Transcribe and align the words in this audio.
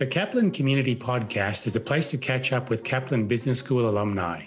The 0.00 0.06
Kaplan 0.06 0.50
Community 0.52 0.96
Podcast 0.96 1.66
is 1.66 1.76
a 1.76 1.80
place 1.80 2.08
to 2.08 2.16
catch 2.16 2.54
up 2.54 2.70
with 2.70 2.84
Kaplan 2.84 3.28
Business 3.28 3.58
School 3.58 3.86
alumni. 3.86 4.46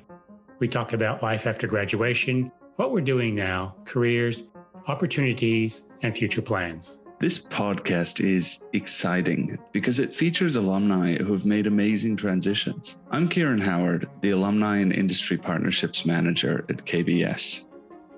We 0.58 0.68
talk 0.68 0.94
about 0.94 1.22
life 1.22 1.46
after 1.46 1.68
graduation, 1.68 2.52
what 2.78 2.92
we're 2.92 3.02
doing 3.02 3.36
now, 3.36 3.76
careers, 3.86 4.46
opportunities, 4.88 5.82
and 6.02 6.18
future 6.18 6.42
plans. 6.42 7.04
This 7.20 7.38
podcast 7.38 8.20
is 8.20 8.66
exciting 8.74 9.60
because 9.72 10.00
it 10.00 10.12
features 10.12 10.56
alumni 10.56 11.18
who 11.18 11.34
have 11.34 11.46
made 11.46 11.68
amazing 11.68 12.18
transitions. 12.18 12.98
I'm 13.12 13.30
Kieran 13.30 13.62
Howard, 13.62 14.10
the 14.22 14.32
Alumni 14.32 14.78
and 14.78 14.92
Industry 14.92 15.38
Partnerships 15.38 16.04
Manager 16.04 16.66
at 16.68 16.78
KBS. 16.78 17.66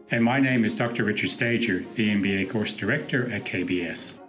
And 0.10 0.24
my 0.24 0.40
name 0.40 0.64
is 0.64 0.74
Dr. 0.74 1.04
Richard 1.04 1.32
Stager, 1.32 1.80
the 1.96 2.12
MBA 2.12 2.50
Course 2.50 2.74
Director 2.74 3.30
at 3.30 3.44
KBS. 3.44 4.20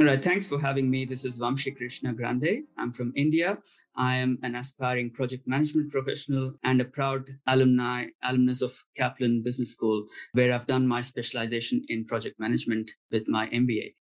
All 0.00 0.06
right, 0.06 0.24
thanks 0.24 0.48
for 0.48 0.58
having 0.58 0.90
me. 0.90 1.04
This 1.04 1.24
is 1.24 1.38
Vamshi 1.38 1.76
Krishna 1.76 2.14
Grande. 2.14 2.64
I'm 2.78 2.92
from 2.92 3.12
India. 3.14 3.58
I 3.94 4.16
am 4.16 4.38
an 4.42 4.54
aspiring 4.54 5.10
project 5.10 5.46
management 5.46 5.92
professional 5.92 6.54
and 6.64 6.80
a 6.80 6.84
proud 6.84 7.28
alumni, 7.46 8.06
alumnus 8.24 8.62
of 8.62 8.74
Kaplan 8.96 9.42
Business 9.44 9.70
School, 9.70 10.06
where 10.32 10.52
I've 10.52 10.66
done 10.66 10.88
my 10.88 11.02
specialization 11.02 11.84
in 11.88 12.06
project 12.06 12.40
management 12.40 12.90
with 13.12 13.28
my 13.28 13.46
MBA. 13.48 13.94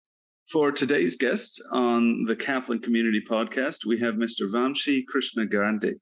For 0.49 0.71
today's 0.71 1.17
guest 1.17 1.61
on 1.71 2.23
the 2.25 2.37
Kaplan 2.37 2.79
Community 2.79 3.21
Podcast, 3.29 3.85
we 3.85 3.99
have 3.99 4.15
Mr. 4.15 4.49
Vamshi 4.49 5.05
Krishna 5.05 5.45
Grande, 5.45 5.95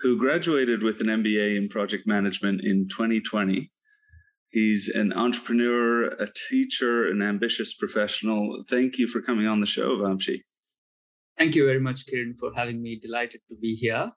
who 0.00 0.18
graduated 0.18 0.82
with 0.82 1.00
an 1.00 1.08
MBA 1.08 1.56
in 1.56 1.68
project 1.68 2.06
management 2.06 2.62
in 2.62 2.88
2020 2.88 3.70
He's 4.56 4.88
an 4.88 5.12
entrepreneur, 5.12 6.06
a 6.06 6.28
teacher, 6.48 7.10
an 7.10 7.20
ambitious 7.20 7.74
professional. 7.74 8.64
Thank 8.70 8.96
you 8.96 9.06
for 9.06 9.20
coming 9.20 9.46
on 9.46 9.60
the 9.60 9.66
show, 9.66 9.98
Vamshi. 9.98 10.38
Thank 11.36 11.54
you 11.54 11.66
very 11.66 11.78
much, 11.78 12.06
Kieran, 12.06 12.36
for 12.40 12.54
having 12.54 12.80
me. 12.80 12.98
Delighted 12.98 13.42
to 13.50 13.54
be 13.60 13.74
here. 13.74 14.12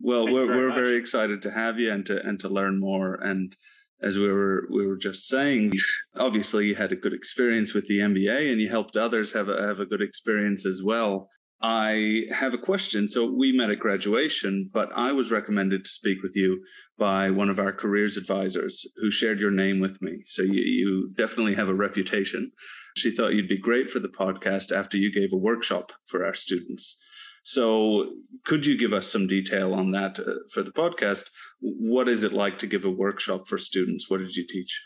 Well, 0.00 0.24
Thank 0.24 0.34
we're 0.34 0.46
very 0.46 0.58
we're 0.58 0.68
much. 0.68 0.76
very 0.76 0.96
excited 0.96 1.42
to 1.42 1.50
have 1.50 1.78
you 1.78 1.92
and 1.92 2.06
to 2.06 2.26
and 2.26 2.40
to 2.40 2.48
learn 2.48 2.80
more. 2.80 3.16
And 3.16 3.54
as 4.00 4.16
we 4.16 4.32
were 4.32 4.66
we 4.72 4.86
were 4.86 4.96
just 4.96 5.28
saying, 5.28 5.72
obviously 6.16 6.68
you 6.68 6.76
had 6.76 6.92
a 6.92 6.96
good 6.96 7.12
experience 7.12 7.74
with 7.74 7.86
the 7.86 7.98
MBA 7.98 8.50
and 8.50 8.62
you 8.62 8.70
helped 8.70 8.96
others 8.96 9.32
have 9.32 9.50
a 9.50 9.60
have 9.60 9.78
a 9.78 9.84
good 9.84 10.00
experience 10.00 10.64
as 10.64 10.80
well. 10.82 11.28
I 11.60 12.22
have 12.30 12.54
a 12.54 12.64
question. 12.70 13.08
So 13.08 13.30
we 13.30 13.52
met 13.52 13.68
at 13.68 13.78
graduation, 13.78 14.70
but 14.72 14.90
I 14.96 15.12
was 15.12 15.30
recommended 15.30 15.84
to 15.84 15.90
speak 15.90 16.22
with 16.22 16.34
you 16.34 16.64
by 16.98 17.30
one 17.30 17.48
of 17.48 17.58
our 17.58 17.72
careers 17.72 18.16
advisors 18.16 18.86
who 18.96 19.10
shared 19.10 19.40
your 19.40 19.50
name 19.50 19.80
with 19.80 20.00
me. 20.00 20.22
So 20.26 20.42
you, 20.42 20.62
you 20.62 21.12
definitely 21.16 21.54
have 21.54 21.68
a 21.68 21.74
reputation. 21.74 22.52
She 22.96 23.10
thought 23.10 23.34
you'd 23.34 23.48
be 23.48 23.58
great 23.58 23.90
for 23.90 23.98
the 23.98 24.08
podcast 24.08 24.70
after 24.70 24.96
you 24.96 25.12
gave 25.12 25.32
a 25.32 25.36
workshop 25.36 25.92
for 26.06 26.24
our 26.24 26.34
students. 26.34 27.00
So 27.42 28.10
could 28.44 28.64
you 28.64 28.78
give 28.78 28.92
us 28.92 29.06
some 29.06 29.26
detail 29.26 29.74
on 29.74 29.90
that 29.90 30.18
uh, 30.18 30.34
for 30.52 30.62
the 30.62 30.72
podcast? 30.72 31.24
What 31.60 32.08
is 32.08 32.22
it 32.22 32.32
like 32.32 32.58
to 32.60 32.66
give 32.66 32.84
a 32.84 32.90
workshop 32.90 33.48
for 33.48 33.58
students? 33.58 34.08
What 34.08 34.18
did 34.18 34.34
you 34.34 34.46
teach? 34.46 34.80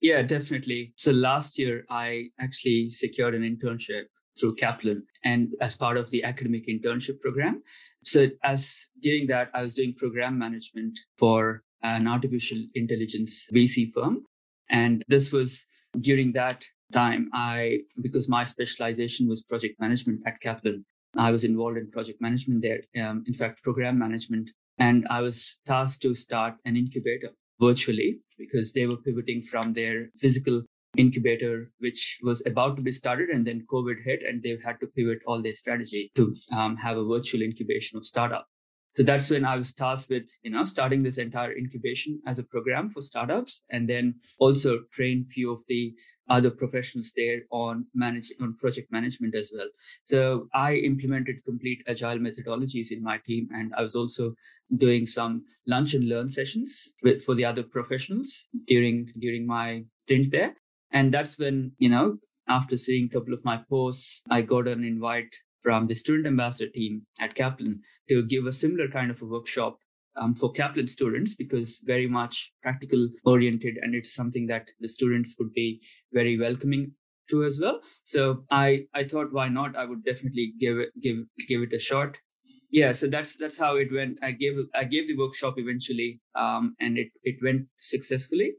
Yeah, 0.00 0.22
definitely. 0.22 0.92
So 0.96 1.10
last 1.10 1.58
year, 1.58 1.84
I 1.88 2.26
actually 2.38 2.90
secured 2.90 3.34
an 3.34 3.42
internship 3.42 4.04
through 4.38 4.54
Kaplan 4.56 5.02
and 5.24 5.48
as 5.60 5.76
part 5.76 5.96
of 5.96 6.10
the 6.10 6.24
academic 6.24 6.66
internship 6.66 7.20
program. 7.20 7.62
So 8.02 8.28
as 8.42 8.86
during 9.00 9.26
that, 9.28 9.50
I 9.54 9.62
was 9.62 9.74
doing 9.74 9.94
program 9.94 10.38
management 10.38 10.98
for 11.16 11.62
an 11.82 12.06
artificial 12.08 12.58
intelligence 12.74 13.48
VC 13.54 13.92
firm. 13.92 14.24
And 14.70 15.04
this 15.08 15.32
was 15.32 15.66
during 15.98 16.32
that 16.32 16.64
time, 16.92 17.30
I, 17.34 17.80
because 18.00 18.28
my 18.28 18.44
specialization 18.44 19.28
was 19.28 19.42
project 19.42 19.80
management 19.80 20.20
at 20.26 20.40
Kaplan, 20.40 20.84
I 21.16 21.30
was 21.30 21.44
involved 21.44 21.78
in 21.78 21.90
project 21.90 22.20
management 22.20 22.62
there. 22.62 22.80
Um, 23.04 23.24
in 23.26 23.34
fact, 23.34 23.62
program 23.62 23.98
management. 23.98 24.50
And 24.78 25.06
I 25.08 25.20
was 25.20 25.58
tasked 25.66 26.02
to 26.02 26.14
start 26.14 26.54
an 26.64 26.76
incubator 26.76 27.30
virtually 27.60 28.18
because 28.38 28.72
they 28.72 28.86
were 28.86 28.96
pivoting 28.96 29.42
from 29.42 29.72
their 29.72 30.08
physical 30.16 30.62
incubator, 30.96 31.70
which 31.78 32.18
was 32.22 32.42
about 32.46 32.76
to 32.76 32.82
be 32.82 32.92
started, 32.92 33.28
and 33.30 33.46
then 33.46 33.66
COVID 33.70 34.02
hit, 34.04 34.22
and 34.22 34.42
they've 34.42 34.62
had 34.62 34.80
to 34.80 34.86
pivot 34.86 35.20
all 35.26 35.42
their 35.42 35.54
strategy 35.54 36.10
to 36.16 36.34
um, 36.52 36.76
have 36.76 36.96
a 36.96 37.04
virtual 37.04 37.42
incubation 37.42 37.96
of 37.98 38.06
startup. 38.06 38.46
So 38.96 39.02
that's 39.02 39.28
when 39.28 39.44
I 39.44 39.56
was 39.56 39.74
tasked 39.74 40.08
with, 40.08 40.28
you 40.44 40.52
know, 40.52 40.62
starting 40.62 41.02
this 41.02 41.18
entire 41.18 41.52
incubation 41.56 42.22
as 42.28 42.38
a 42.38 42.44
program 42.44 42.90
for 42.90 43.02
startups, 43.02 43.62
and 43.70 43.88
then 43.88 44.14
also 44.38 44.82
train 44.92 45.24
few 45.24 45.50
of 45.50 45.64
the 45.66 45.92
other 46.30 46.48
professionals 46.48 47.12
there 47.16 47.40
on 47.50 47.86
managing 47.92 48.36
on 48.40 48.56
project 48.56 48.92
management 48.92 49.34
as 49.34 49.50
well. 49.52 49.66
So 50.04 50.48
I 50.54 50.74
implemented 50.74 51.44
complete 51.44 51.82
agile 51.88 52.18
methodologies 52.18 52.92
in 52.92 53.02
my 53.02 53.18
team, 53.26 53.48
and 53.52 53.74
I 53.76 53.82
was 53.82 53.96
also 53.96 54.34
doing 54.76 55.06
some 55.06 55.44
lunch 55.66 55.94
and 55.94 56.08
learn 56.08 56.28
sessions 56.28 56.92
with, 57.02 57.24
for 57.24 57.34
the 57.34 57.44
other 57.44 57.64
professionals 57.64 58.46
during 58.68 59.12
during 59.18 59.44
my 59.44 59.82
stint 60.06 60.30
there. 60.30 60.54
And 60.94 61.12
that's 61.12 61.38
when, 61.38 61.72
you 61.78 61.90
know, 61.90 62.18
after 62.48 62.78
seeing 62.78 63.06
a 63.06 63.08
couple 63.08 63.34
of 63.34 63.44
my 63.44 63.60
posts, 63.68 64.22
I 64.30 64.40
got 64.40 64.68
an 64.68 64.84
invite 64.84 65.34
from 65.62 65.86
the 65.86 65.94
student 65.94 66.26
ambassador 66.26 66.70
team 66.70 67.02
at 67.20 67.34
Kaplan 67.34 67.80
to 68.08 68.24
give 68.26 68.46
a 68.46 68.52
similar 68.52 68.88
kind 68.88 69.10
of 69.10 69.20
a 69.20 69.26
workshop 69.26 69.78
um, 70.16 70.34
for 70.34 70.52
Kaplan 70.52 70.86
students 70.86 71.34
because 71.34 71.80
very 71.84 72.06
much 72.06 72.52
practical 72.62 73.08
oriented 73.24 73.78
and 73.82 73.94
it's 73.94 74.14
something 74.14 74.46
that 74.46 74.70
the 74.80 74.88
students 74.88 75.34
would 75.38 75.52
be 75.52 75.82
very 76.12 76.38
welcoming 76.38 76.92
to 77.30 77.44
as 77.44 77.58
well. 77.60 77.80
So 78.04 78.44
I 78.50 78.86
I 78.94 79.04
thought 79.04 79.32
why 79.32 79.48
not? 79.48 79.76
I 79.76 79.86
would 79.86 80.04
definitely 80.04 80.54
give 80.60 80.78
it 80.78 80.90
give 81.00 81.18
give 81.48 81.62
it 81.62 81.72
a 81.72 81.78
shot. 81.78 82.16
Yeah, 82.70 82.92
so 82.92 83.06
that's 83.06 83.36
that's 83.36 83.56
how 83.56 83.76
it 83.76 83.92
went. 83.92 84.18
I 84.22 84.32
gave 84.32 84.54
I 84.74 84.84
gave 84.84 85.08
the 85.08 85.16
workshop 85.16 85.54
eventually, 85.58 86.20
um, 86.34 86.74
and 86.80 86.98
it 86.98 87.08
it 87.22 87.36
went 87.42 87.66
successfully. 87.78 88.52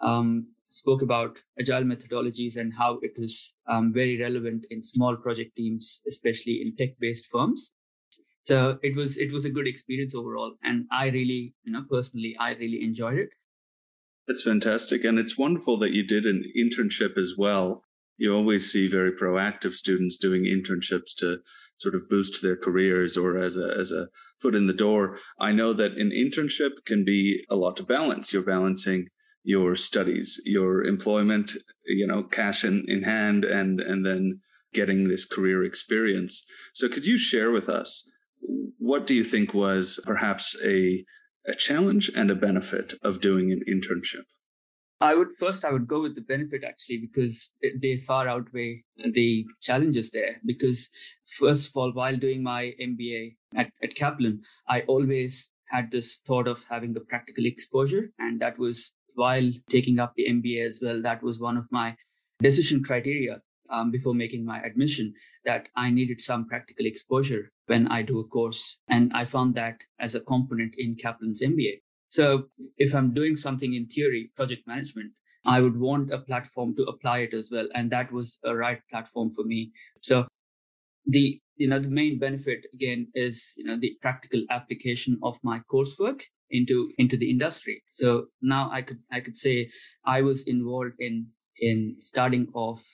Um, 0.00 0.46
spoke 0.74 1.02
about 1.02 1.38
agile 1.58 1.84
methodologies 1.84 2.56
and 2.56 2.72
how 2.76 2.98
it 3.02 3.12
is 3.16 3.54
um, 3.70 3.92
very 3.92 4.20
relevant 4.20 4.66
in 4.70 4.82
small 4.82 5.16
project 5.16 5.54
teams, 5.56 6.00
especially 6.08 6.60
in 6.62 6.74
tech-based 6.74 7.26
firms. 7.30 7.74
So 8.42 8.78
it 8.82 8.94
was 8.96 9.16
it 9.16 9.32
was 9.32 9.44
a 9.44 9.50
good 9.50 9.66
experience 9.66 10.14
overall, 10.14 10.56
and 10.62 10.84
I 10.92 11.06
really, 11.06 11.54
you 11.64 11.72
know, 11.72 11.84
personally, 11.90 12.36
I 12.38 12.50
really 12.54 12.82
enjoyed 12.82 13.18
it. 13.18 13.30
That's 14.26 14.42
fantastic, 14.42 15.04
and 15.04 15.18
it's 15.18 15.38
wonderful 15.38 15.78
that 15.78 15.92
you 15.92 16.06
did 16.06 16.26
an 16.26 16.44
internship 16.58 17.16
as 17.16 17.34
well. 17.38 17.84
You 18.18 18.34
always 18.34 18.70
see 18.70 18.86
very 18.86 19.12
proactive 19.12 19.74
students 19.74 20.16
doing 20.16 20.44
internships 20.44 21.14
to 21.18 21.38
sort 21.76 21.94
of 21.94 22.08
boost 22.08 22.42
their 22.42 22.56
careers 22.56 23.16
or 23.16 23.38
as 23.38 23.56
a 23.56 23.74
as 23.78 23.92
a 23.92 24.08
foot 24.42 24.54
in 24.54 24.66
the 24.66 24.80
door. 24.86 25.18
I 25.40 25.52
know 25.52 25.72
that 25.72 25.92
an 25.92 26.10
internship 26.10 26.84
can 26.84 27.04
be 27.04 27.44
a 27.48 27.56
lot 27.56 27.76
to 27.78 27.82
balance. 27.82 28.32
You're 28.32 28.42
balancing 28.42 29.08
your 29.44 29.76
studies, 29.76 30.40
your 30.44 30.84
employment, 30.84 31.52
you 31.84 32.06
know, 32.06 32.22
cash 32.22 32.64
in, 32.64 32.84
in 32.88 33.02
hand, 33.02 33.44
and 33.44 33.80
and 33.80 34.04
then 34.04 34.40
getting 34.72 35.08
this 35.08 35.24
career 35.24 35.62
experience. 35.62 36.44
So, 36.72 36.88
could 36.88 37.06
you 37.06 37.18
share 37.18 37.52
with 37.52 37.68
us 37.68 38.10
what 38.78 39.06
do 39.06 39.14
you 39.14 39.24
think 39.24 39.54
was 39.54 40.00
perhaps 40.04 40.56
a 40.64 41.04
a 41.46 41.54
challenge 41.54 42.10
and 42.16 42.30
a 42.30 42.34
benefit 42.34 42.94
of 43.02 43.20
doing 43.20 43.52
an 43.52 43.62
internship? 43.68 44.24
I 45.00 45.14
would 45.14 45.32
first 45.38 45.64
I 45.64 45.72
would 45.72 45.86
go 45.86 46.00
with 46.00 46.14
the 46.14 46.22
benefit 46.22 46.64
actually 46.64 46.98
because 46.98 47.52
they 47.82 47.98
far 47.98 48.26
outweigh 48.26 48.84
the 48.96 49.44
challenges 49.60 50.10
there. 50.10 50.40
Because 50.46 50.88
first 51.38 51.68
of 51.68 51.76
all, 51.76 51.92
while 51.92 52.16
doing 52.16 52.42
my 52.42 52.72
MBA 52.80 53.36
at, 53.56 53.70
at 53.82 53.94
Kaplan, 53.94 54.40
I 54.68 54.80
always 54.82 55.50
had 55.68 55.90
this 55.90 56.20
thought 56.26 56.46
of 56.46 56.64
having 56.70 56.96
a 56.96 57.00
practical 57.00 57.44
exposure, 57.44 58.12
and 58.18 58.40
that 58.40 58.58
was 58.58 58.92
while 59.14 59.50
taking 59.70 59.98
up 59.98 60.14
the 60.14 60.26
MBA 60.28 60.66
as 60.66 60.80
well, 60.82 61.00
that 61.02 61.22
was 61.22 61.40
one 61.40 61.56
of 61.56 61.66
my 61.70 61.96
decision 62.40 62.82
criteria 62.82 63.40
um, 63.70 63.90
before 63.90 64.14
making 64.14 64.44
my 64.44 64.60
admission 64.62 65.12
that 65.44 65.68
I 65.76 65.90
needed 65.90 66.20
some 66.20 66.46
practical 66.46 66.86
exposure 66.86 67.50
when 67.66 67.88
I 67.88 68.02
do 68.02 68.20
a 68.20 68.24
course. 68.24 68.78
And 68.88 69.12
I 69.14 69.24
found 69.24 69.54
that 69.54 69.80
as 70.00 70.14
a 70.14 70.20
component 70.20 70.74
in 70.78 70.96
Kaplan's 70.96 71.42
MBA. 71.42 71.80
So 72.08 72.44
if 72.76 72.94
I'm 72.94 73.12
doing 73.12 73.36
something 73.36 73.74
in 73.74 73.86
theory, 73.86 74.30
project 74.36 74.66
management, 74.66 75.12
I 75.46 75.60
would 75.60 75.76
want 75.76 76.12
a 76.12 76.18
platform 76.18 76.74
to 76.76 76.84
apply 76.84 77.18
it 77.18 77.34
as 77.34 77.50
well. 77.50 77.68
And 77.74 77.90
that 77.90 78.10
was 78.12 78.38
a 78.44 78.54
right 78.54 78.80
platform 78.90 79.32
for 79.32 79.44
me. 79.44 79.72
So 80.00 80.26
the 81.06 81.40
you 81.56 81.68
know 81.68 81.78
the 81.78 81.88
main 81.88 82.18
benefit 82.18 82.66
again 82.72 83.06
is 83.14 83.52
you 83.56 83.64
know 83.64 83.78
the 83.78 83.96
practical 84.02 84.44
application 84.50 85.18
of 85.22 85.38
my 85.42 85.60
coursework 85.72 86.22
into 86.50 86.90
into 86.98 87.16
the 87.16 87.30
industry. 87.30 87.82
So 87.90 88.26
now 88.42 88.70
i 88.72 88.82
could 88.82 88.98
i 89.12 89.20
could 89.20 89.36
say 89.36 89.70
i 90.04 90.20
was 90.22 90.42
involved 90.44 90.94
in 90.98 91.26
in 91.60 91.96
starting 92.00 92.48
off 92.54 92.84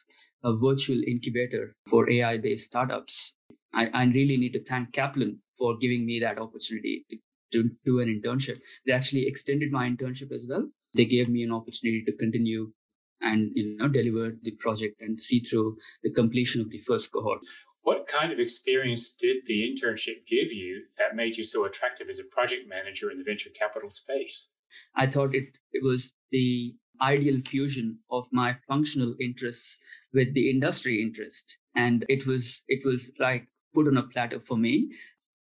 a 0.45 0.55
virtual 0.57 1.01
incubator 1.07 1.75
for 1.89 2.09
ai 2.11 2.39
based 2.39 2.67
startups. 2.67 3.35
I, 3.73 3.87
I 3.95 4.05
really 4.05 4.37
need 4.37 4.53
to 4.55 4.65
thank 4.65 4.93
kaplan 4.93 5.41
for 5.56 5.77
giving 5.79 6.05
me 6.05 6.19
that 6.21 6.39
opportunity 6.39 7.05
to, 7.11 7.17
to 7.53 7.71
do 7.85 8.01
an 8.01 8.09
internship. 8.09 8.59
They 8.87 8.93
actually 8.93 9.27
extended 9.27 9.71
my 9.71 9.89
internship 9.89 10.33
as 10.33 10.47
well. 10.49 10.69
They 10.97 11.05
gave 11.05 11.29
me 11.29 11.45
an 11.45 11.53
opportunity 11.53 12.03
to 12.05 12.13
continue 12.17 12.73
and 13.21 13.51
you 13.55 13.77
know 13.77 13.89
deliver 13.89 14.37
the 14.43 14.53
project 14.53 15.01
and 15.01 15.21
see 15.21 15.41
through 15.41 15.77
the 16.03 16.11
completion 16.11 16.61
of 16.61 16.71
the 16.71 16.79
first 16.79 17.13
cohort 17.13 17.43
What 17.82 18.06
kind 18.06 18.32
of 18.32 18.38
experience 18.38 19.12
did 19.12 19.38
the 19.47 19.62
internship 19.62 20.27
give 20.27 20.53
you 20.53 20.85
that 20.99 21.17
made 21.17 21.37
you 21.37 21.44
so 21.44 21.65
attractive 21.65 22.09
as 22.09 22.21
a 22.21 22.25
project 22.25 22.69
manager 22.69 23.11
in 23.11 23.17
the 23.17 23.25
venture 23.25 23.50
capital 23.50 23.88
space? 23.88 24.50
I 24.94 25.06
thought 25.06 25.35
it, 25.35 25.56
it 25.73 25.82
was 25.82 26.12
the 26.31 26.75
ideal 27.00 27.41
fusion 27.47 27.99
of 28.11 28.27
my 28.32 28.56
functional 28.69 29.15
interests 29.21 29.79
with 30.12 30.35
the 30.35 30.50
industry 30.50 31.03
interest. 31.03 31.59
And 31.75 32.05
it 32.09 32.27
was 32.27 32.62
it 32.69 32.85
was 32.85 33.11
like 33.19 33.47
put 33.75 33.87
on 33.87 33.97
a 33.97 34.03
platter 34.03 34.41
for 34.41 34.56
me. 34.56 34.91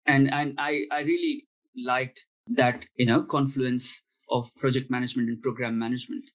And 0.06 0.32
and 0.32 0.56
I, 0.58 0.84
I 0.92 1.02
really 1.02 1.48
liked 1.76 2.26
that, 2.48 2.86
you 2.96 3.06
know, 3.06 3.24
confluence 3.24 4.02
of 4.30 4.54
project 4.56 4.92
management 4.92 5.30
and 5.30 5.42
program 5.42 5.78
management. 5.78 6.26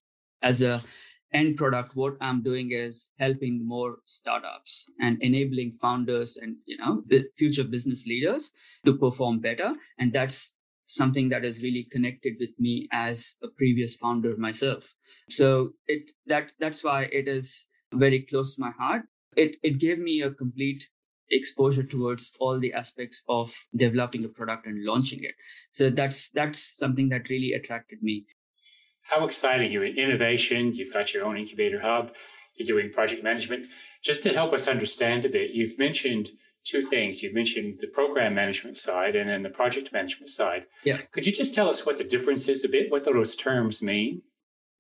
As 0.43 0.63
a 0.63 0.83
end 1.35 1.57
product 1.57 1.95
what 1.95 2.15
i'm 2.21 2.43
doing 2.43 2.71
is 2.73 3.11
helping 3.19 3.67
more 3.67 3.99
startups 4.07 4.87
and 5.01 5.21
enabling 5.23 5.71
founders 5.81 6.37
and 6.37 6.57
you 6.67 6.77
know 6.79 7.03
future 7.37 7.65
business 7.65 8.07
leaders 8.07 8.53
to 8.85 8.97
perform 8.97 9.39
better. 9.41 9.75
And 9.99 10.13
that's 10.13 10.57
something 10.87 11.29
that 11.31 11.45
is 11.45 11.63
really 11.63 11.87
connected 11.91 12.35
with 12.39 12.51
me 12.59 12.89
as 12.93 13.37
a 13.43 13.49
previous 13.49 13.97
founder 13.97 14.37
myself. 14.37 14.93
So 15.31 15.71
it 15.87 16.11
that 16.27 16.53
that's 16.61 16.85
why 16.85 17.05
it 17.05 17.29
is 17.29 17.67
very 17.95 18.23
close 18.23 18.55
to 18.57 18.61
my 18.61 18.71
heart. 18.71 19.03
It 19.37 19.57
it 19.63 19.79
gave 19.79 19.99
me 19.99 20.21
a 20.23 20.31
complete 20.31 20.89
exposure 21.31 21.83
towards 21.83 22.33
all 22.41 22.61
the 22.61 22.73
aspects 22.75 23.23
of 23.29 23.55
developing 23.75 24.25
a 24.25 24.29
product 24.29 24.67
and 24.67 24.85
launching 24.85 25.25
it. 25.25 25.35
So 25.71 25.89
that's 25.89 26.31
that's 26.31 26.77
something 26.77 27.09
that 27.09 27.31
really 27.31 27.53
attracted 27.55 28.03
me 28.03 28.27
how 29.13 29.27
exciting 29.27 29.71
You're 29.71 29.85
in 29.85 29.99
innovation. 29.99 30.73
You've 30.73 30.93
got 30.93 31.13
your 31.13 31.25
own 31.25 31.37
incubator 31.37 31.81
hub. 31.81 32.13
You're 32.57 32.67
doing 32.67 32.93
project 32.93 33.23
management. 33.23 33.67
Just 34.03 34.23
to 34.23 34.33
help 34.33 34.53
us 34.53 34.69
understand 34.69 35.25
a 35.25 35.29
bit, 35.29 35.51
you've 35.51 35.79
mentioned 35.79 36.31
two 36.65 36.81
things. 36.81 37.23
You've 37.23 37.35
mentioned 37.35 37.79
the 37.81 37.89
program 37.89 38.35
management 38.35 38.77
side 38.77 39.15
and 39.15 39.29
then 39.29 39.43
the 39.43 39.51
project 39.51 39.93
management 39.93 40.31
side. 40.31 40.67
Yeah. 40.85 40.99
Could 41.13 41.27
you 41.27 41.33
just 41.33 41.55
tell 41.55 41.69
us 41.69 41.85
what 41.85 41.99
the 41.99 42.05
difference 42.05 42.49
is 42.49 42.65
a 42.65 42.69
bit? 42.69 42.91
What 42.91 43.05
those 43.05 43.37
terms 43.37 43.83
mean? 43.83 44.23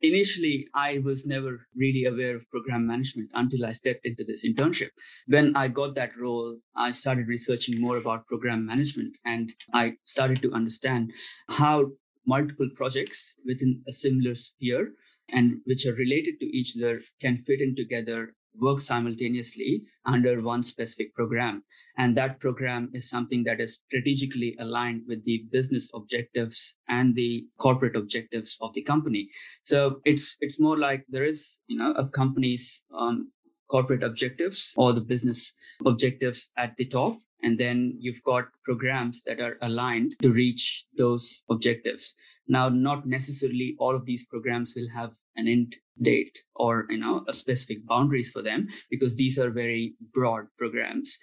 Initially, 0.01 0.67
I 0.75 0.99
was 1.05 1.27
never 1.27 1.67
really 1.77 2.07
aware 2.07 2.35
of 2.35 2.49
program 2.51 2.87
management 2.87 3.31
until 3.35 3.65
I 3.65 3.73
stepped 3.73 4.05
into 4.05 4.25
this 4.25 4.45
internship. 4.45 4.89
When 5.29 5.55
I 5.55 5.69
got 5.69 5.95
that 5.95 6.11
role, 6.21 6.59
I 6.75 6.91
started 6.91 7.29
researching 7.29 7.81
more 7.81 7.99
about 7.99 8.27
program 8.27 8.67
management 8.67 9.17
and 9.25 9.53
I 9.73 9.95
started 10.05 10.43
to 10.43 10.53
understand 10.53 11.13
how 11.49 11.93
multiple 12.27 12.69
projects 12.77 13.35
within 13.45 13.83
a 13.89 13.93
similar 13.93 14.35
sphere 14.35 14.93
and 15.31 15.61
which 15.65 15.87
are 15.87 15.95
related 15.95 16.39
to 16.41 16.47
each 16.47 16.77
other 16.77 17.01
can 17.21 17.39
fit 17.39 17.61
in 17.61 17.75
together 17.75 18.35
work 18.61 18.81
simultaneously 18.81 19.83
under 20.05 20.43
one 20.43 20.63
specific 20.63 21.15
program. 21.15 21.63
And 21.97 22.17
that 22.17 22.41
program 22.41 22.91
is 22.93 23.09
something 23.09 23.45
that 23.45 23.61
is 23.61 23.81
strategically 23.87 24.57
aligned 24.61 25.03
with 25.09 25.25
the 25.25 25.45
business 25.51 25.91
objectives 25.95 26.75
and 26.89 27.15
the 27.15 27.47
corporate 27.59 27.97
objectives 27.97 28.59
of 28.61 28.75
the 28.75 28.83
company. 28.83 29.31
So 29.63 30.01
it's 30.05 30.37
it's 30.41 30.61
more 30.61 30.79
like 30.79 31.05
there 31.09 31.25
is 31.25 31.59
you 31.67 31.79
know 31.79 31.93
a 31.93 32.09
company's 32.09 32.83
um, 32.95 33.33
corporate 33.71 34.03
objectives 34.03 34.75
or 34.77 34.93
the 34.93 35.01
business 35.01 35.55
objectives 35.87 36.51
at 36.59 36.77
the 36.77 36.85
top 36.85 37.19
and 37.43 37.59
then 37.59 37.95
you've 37.99 38.23
got 38.23 38.45
programs 38.65 39.23
that 39.25 39.41
are 39.41 39.59
aligned 39.63 40.19
to 40.21 40.33
reach 40.33 40.87
those 40.97 41.43
objectives. 41.51 42.15
Now 42.49 42.69
not 42.69 43.07
necessarily 43.07 43.77
all 43.79 43.95
of 43.95 44.05
these 44.05 44.27
programs 44.27 44.75
will 44.77 44.89
have 44.95 45.13
an 45.37 45.49
end 45.49 45.77
date 46.01 46.39
or 46.57 46.87
you 46.89 46.99
know 46.99 47.25
a 47.29 47.35
specific 47.35 47.87
boundaries 47.87 48.31
for 48.31 48.43
them 48.43 48.69
because 48.91 49.15
these 49.15 49.39
are 49.39 49.51
very 49.51 49.95
broad 50.15 50.47
programs 50.59 51.19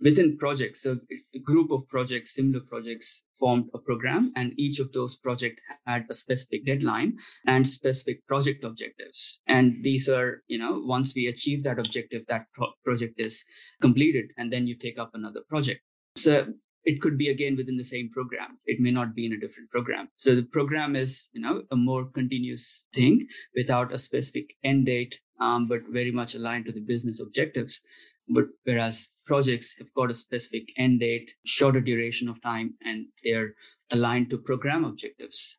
within 0.00 0.36
projects 0.38 0.82
so 0.82 0.96
a 1.34 1.40
group 1.40 1.70
of 1.70 1.88
projects 1.88 2.34
similar 2.34 2.60
projects 2.60 3.22
formed 3.38 3.66
a 3.74 3.78
program 3.78 4.32
and 4.36 4.52
each 4.58 4.80
of 4.80 4.92
those 4.92 5.16
projects 5.16 5.62
had 5.86 6.04
a 6.10 6.14
specific 6.14 6.66
deadline 6.66 7.16
and 7.46 7.68
specific 7.68 8.26
project 8.26 8.64
objectives. 8.64 9.40
And 9.46 9.82
these 9.82 10.08
are 10.08 10.42
you 10.48 10.58
know 10.58 10.82
once 10.84 11.14
we 11.14 11.26
achieve 11.26 11.62
that 11.64 11.78
objective 11.78 12.22
that 12.28 12.46
pro- 12.54 12.72
project 12.84 13.14
is 13.18 13.44
completed 13.80 14.26
and 14.36 14.52
then 14.52 14.66
you 14.66 14.76
take 14.76 14.98
up 14.98 15.10
another 15.14 15.40
project. 15.48 15.80
So 16.16 16.46
it 16.84 17.00
could 17.00 17.18
be 17.18 17.28
again 17.28 17.56
within 17.56 17.76
the 17.76 17.84
same 17.84 18.10
program. 18.12 18.58
It 18.66 18.80
may 18.80 18.90
not 18.90 19.14
be 19.14 19.26
in 19.26 19.32
a 19.32 19.40
different 19.40 19.70
program. 19.70 20.08
So 20.16 20.34
the 20.34 20.44
program 20.44 20.96
is 20.96 21.28
you 21.32 21.40
know 21.40 21.62
a 21.70 21.76
more 21.76 22.06
continuous 22.06 22.84
thing 22.92 23.26
without 23.54 23.92
a 23.92 23.98
specific 23.98 24.54
end 24.64 24.86
date 24.86 25.18
um, 25.40 25.68
but 25.68 25.80
very 25.90 26.10
much 26.10 26.34
aligned 26.34 26.66
to 26.66 26.72
the 26.72 26.80
business 26.80 27.20
objectives 27.20 27.80
but 28.28 28.44
whereas 28.64 29.08
projects 29.26 29.74
have 29.78 29.92
got 29.94 30.10
a 30.10 30.14
specific 30.14 30.68
end 30.76 31.00
date, 31.00 31.34
shorter 31.44 31.80
duration 31.80 32.28
of 32.28 32.40
time, 32.42 32.74
and 32.84 33.06
they're 33.24 33.54
aligned 33.90 34.30
to 34.30 34.38
program 34.38 34.84
objectives. 34.84 35.58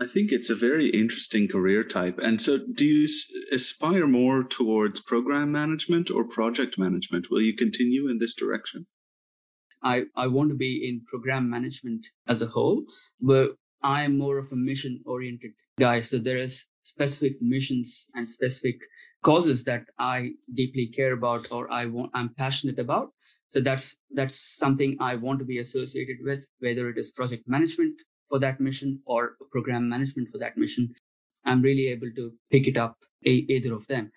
I 0.00 0.06
think 0.06 0.32
it's 0.32 0.48
a 0.48 0.54
very 0.54 0.88
interesting 0.88 1.46
career 1.46 1.84
type. 1.84 2.18
And 2.18 2.40
so, 2.40 2.58
do 2.58 2.86
you 2.86 3.08
aspire 3.52 4.06
more 4.06 4.42
towards 4.42 5.02
program 5.02 5.52
management 5.52 6.10
or 6.10 6.24
project 6.24 6.78
management? 6.78 7.30
Will 7.30 7.42
you 7.42 7.54
continue 7.54 8.08
in 8.08 8.18
this 8.18 8.34
direction? 8.34 8.86
I, 9.82 10.04
I 10.16 10.26
want 10.26 10.48
to 10.50 10.56
be 10.56 10.88
in 10.88 11.04
program 11.06 11.50
management 11.50 12.06
as 12.26 12.40
a 12.40 12.46
whole, 12.46 12.84
but 13.20 13.50
I 13.82 14.04
am 14.04 14.16
more 14.16 14.38
of 14.38 14.52
a 14.52 14.56
mission 14.56 15.02
oriented 15.04 15.52
guy. 15.78 16.00
So, 16.00 16.18
there 16.18 16.38
is 16.38 16.64
specific 16.82 17.40
missions 17.40 18.08
and 18.14 18.28
specific 18.28 18.80
causes 19.22 19.64
that 19.64 19.84
I 19.98 20.30
deeply 20.54 20.86
care 20.86 21.12
about 21.12 21.46
or 21.50 21.70
I 21.70 21.86
want 21.86 22.10
I'm 22.14 22.30
passionate 22.34 22.78
about. 22.78 23.10
So 23.48 23.60
that's 23.60 23.96
that's 24.12 24.56
something 24.56 24.96
I 25.00 25.16
want 25.16 25.38
to 25.40 25.44
be 25.44 25.58
associated 25.58 26.18
with, 26.22 26.46
whether 26.60 26.88
it 26.88 26.98
is 26.98 27.10
project 27.10 27.44
management 27.46 28.00
for 28.28 28.38
that 28.38 28.60
mission 28.60 29.00
or 29.06 29.32
program 29.50 29.88
management 29.88 30.28
for 30.30 30.38
that 30.38 30.56
mission. 30.56 30.94
I'm 31.44 31.62
really 31.62 31.88
able 31.88 32.10
to 32.16 32.32
pick 32.50 32.66
it 32.66 32.76
up 32.76 32.96
a, 33.26 33.30
either 33.30 33.74
of 33.74 33.86
them. 33.86 34.12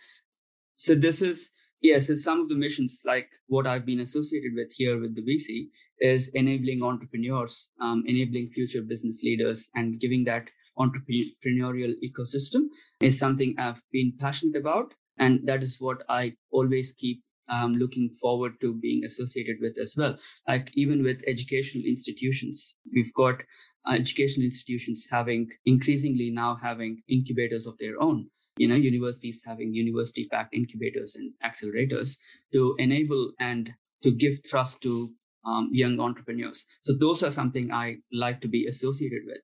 So 0.75 0.95
this 0.95 1.21
is 1.21 1.49
yes, 1.81 2.09
yeah, 2.09 2.15
so 2.15 2.21
some 2.21 2.39
of 2.41 2.49
the 2.49 2.55
missions 2.55 3.01
like 3.05 3.29
what 3.47 3.67
I've 3.67 3.85
been 3.85 3.99
associated 3.99 4.53
with 4.55 4.71
here 4.71 4.99
with 4.99 5.15
the 5.15 5.21
VC 5.21 5.67
is 5.99 6.29
enabling 6.29 6.81
entrepreneurs, 6.83 7.69
um, 7.81 8.03
enabling 8.07 8.49
future 8.49 8.81
business 8.81 9.21
leaders, 9.23 9.69
and 9.75 9.99
giving 9.99 10.23
that 10.25 10.49
entrepreneurial 10.77 11.93
ecosystem 12.03 12.67
is 13.01 13.19
something 13.19 13.55
I've 13.57 13.81
been 13.91 14.13
passionate 14.19 14.55
about. 14.55 14.93
And 15.17 15.41
that 15.45 15.61
is 15.61 15.77
what 15.79 16.03
I 16.09 16.33
always 16.51 16.93
keep 16.93 17.21
um, 17.49 17.75
looking 17.75 18.09
forward 18.21 18.53
to 18.61 18.73
being 18.73 19.03
associated 19.05 19.57
with 19.61 19.77
as 19.77 19.95
well. 19.97 20.17
Like 20.47 20.71
even 20.75 21.03
with 21.03 21.21
educational 21.27 21.85
institutions, 21.85 22.75
we've 22.93 23.13
got 23.13 23.41
uh, 23.85 23.93
educational 23.93 24.45
institutions 24.45 25.07
having 25.11 25.49
increasingly 25.65 26.31
now 26.31 26.57
having 26.61 27.01
incubators 27.09 27.67
of 27.67 27.77
their 27.79 28.01
own. 28.01 28.27
You 28.57 28.67
know, 28.67 28.75
universities 28.75 29.43
having 29.45 29.73
university 29.73 30.27
backed 30.29 30.53
incubators 30.53 31.15
and 31.15 31.33
accelerators 31.43 32.17
to 32.53 32.75
enable 32.77 33.33
and 33.39 33.73
to 34.03 34.11
give 34.11 34.39
thrust 34.49 34.81
to 34.83 35.11
um, 35.45 35.69
young 35.71 35.99
entrepreneurs. 35.99 36.65
So 36.81 36.93
those 36.99 37.23
are 37.23 37.31
something 37.31 37.71
I 37.71 37.97
like 38.11 38.41
to 38.41 38.47
be 38.47 38.67
associated 38.67 39.21
with 39.25 39.41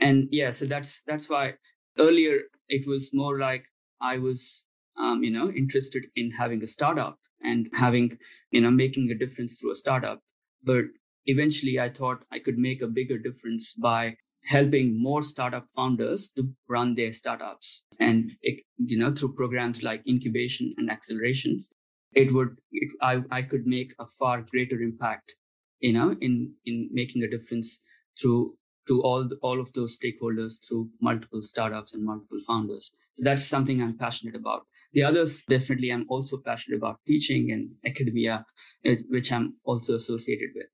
and 0.00 0.28
yeah 0.30 0.50
so 0.50 0.66
that's 0.66 1.02
that's 1.06 1.28
why 1.28 1.54
earlier 1.98 2.40
it 2.68 2.86
was 2.86 3.10
more 3.12 3.38
like 3.38 3.64
i 4.00 4.18
was 4.18 4.66
um, 4.96 5.22
you 5.22 5.30
know 5.30 5.50
interested 5.50 6.04
in 6.16 6.30
having 6.30 6.62
a 6.62 6.68
startup 6.68 7.18
and 7.42 7.68
having 7.72 8.18
you 8.50 8.60
know 8.60 8.70
making 8.70 9.10
a 9.10 9.14
difference 9.14 9.58
through 9.60 9.72
a 9.72 9.76
startup. 9.76 10.20
But 10.62 10.84
eventually 11.26 11.80
i 11.80 11.88
thought 11.88 12.24
i 12.30 12.38
could 12.38 12.58
make 12.58 12.82
a 12.82 12.86
bigger 12.86 13.18
difference 13.18 13.72
by 13.74 14.16
helping 14.44 15.02
more 15.02 15.22
startup 15.22 15.66
founders 15.74 16.28
to 16.36 16.52
run 16.68 16.94
their 16.94 17.14
startups. 17.14 17.84
And 17.98 18.32
it, 18.42 18.62
you 18.76 18.98
know 18.98 19.10
through 19.12 19.34
programs 19.34 19.82
like 19.82 20.06
incubation 20.06 20.74
and 20.76 20.90
accelerations 20.90 21.70
it 22.12 22.32
would 22.32 22.58
it, 22.72 22.92
I, 23.00 23.22
I 23.30 23.42
could 23.42 23.66
make 23.66 23.94
a 23.98 24.06
far 24.06 24.42
greater 24.42 24.80
impact 24.80 25.34
you 25.80 25.92
know 25.92 26.16
in 26.20 26.54
in 26.66 26.88
making 26.92 27.22
a 27.22 27.30
difference 27.30 27.80
through 28.20 28.56
to 28.88 29.02
all 29.02 29.26
the, 29.26 29.36
all 29.42 29.60
of 29.60 29.72
those 29.72 29.98
stakeholders 29.98 30.66
through 30.66 30.88
multiple 31.00 31.42
startups 31.42 31.94
and 31.94 32.04
multiple 32.04 32.40
founders. 32.46 32.92
So 33.16 33.22
that's 33.24 33.44
something 33.44 33.80
I'm 33.80 33.96
passionate 33.96 34.34
about. 34.34 34.66
The 34.92 35.04
others, 35.04 35.42
definitely, 35.48 35.90
I'm 35.90 36.06
also 36.08 36.38
passionate 36.38 36.78
about 36.78 37.00
teaching 37.06 37.52
and 37.52 37.70
academia, 37.86 38.44
eh, 38.84 38.96
which 39.08 39.32
I'm 39.32 39.54
also 39.64 39.96
associated 39.96 40.50
with. 40.54 40.66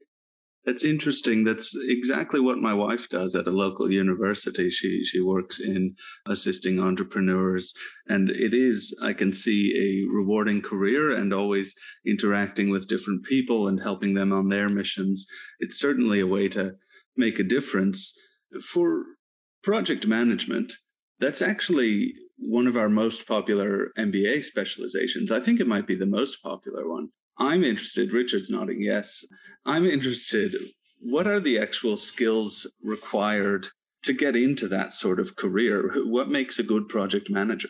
That's 0.67 0.85
interesting. 0.85 1.43
That's 1.45 1.75
exactly 1.89 2.39
what 2.39 2.59
my 2.59 2.75
wife 2.75 3.09
does 3.09 3.35
at 3.35 3.47
a 3.47 3.51
local 3.51 3.91
university. 3.91 4.71
She 4.71 5.05
she 5.07 5.21
works 5.21 5.59
in 5.59 5.95
assisting 6.27 6.79
entrepreneurs, 6.79 7.73
and 8.09 8.29
it 8.29 8.53
is 8.53 8.95
I 9.03 9.15
can 9.15 9.33
see 9.33 9.73
a 9.75 10.15
rewarding 10.15 10.61
career 10.61 11.13
and 11.13 11.33
always 11.33 11.75
interacting 12.05 12.69
with 12.69 12.89
different 12.89 13.25
people 13.25 13.69
and 13.69 13.81
helping 13.81 14.13
them 14.13 14.35
on 14.35 14.49
their 14.49 14.69
missions. 14.69 15.27
It's 15.61 15.81
certainly 15.81 16.21
a 16.21 16.27
way 16.27 16.49
to 16.51 16.73
make 17.17 17.39
a 17.39 17.45
difference. 17.45 18.19
For 18.63 19.05
project 19.63 20.07
management, 20.07 20.75
that's 21.19 21.43
actually 21.43 22.15
one 22.39 22.67
of 22.67 22.77
our 22.77 22.89
most 22.89 23.27
popular 23.27 23.93
MBA 23.99 24.45
specializations. 24.45 25.31
I 25.31 25.41
think 25.41 25.61
it 25.61 25.67
might 25.67 25.87
be 25.87 25.95
the 25.95 26.07
most 26.07 26.43
popular 26.43 26.89
one. 26.89 27.09
I'm 27.39 27.65
interested, 27.65 28.13
Richard's 28.13 28.51
nodding 28.51 28.83
yes. 28.83 29.25
I'm 29.65 29.87
interested, 29.87 30.55
what 31.01 31.27
are 31.27 31.41
the 31.41 31.59
actual 31.59 31.97
skills 31.97 32.67
required 32.83 33.69
to 34.03 34.13
get 34.13 34.37
into 34.37 34.69
that 34.69 34.93
sort 34.93 35.21
of 35.21 35.37
career? 35.37 35.91
What 36.05 36.29
makes 36.29 36.59
a 36.59 36.63
good 36.63 36.89
project 36.89 37.31
manager? 37.31 37.69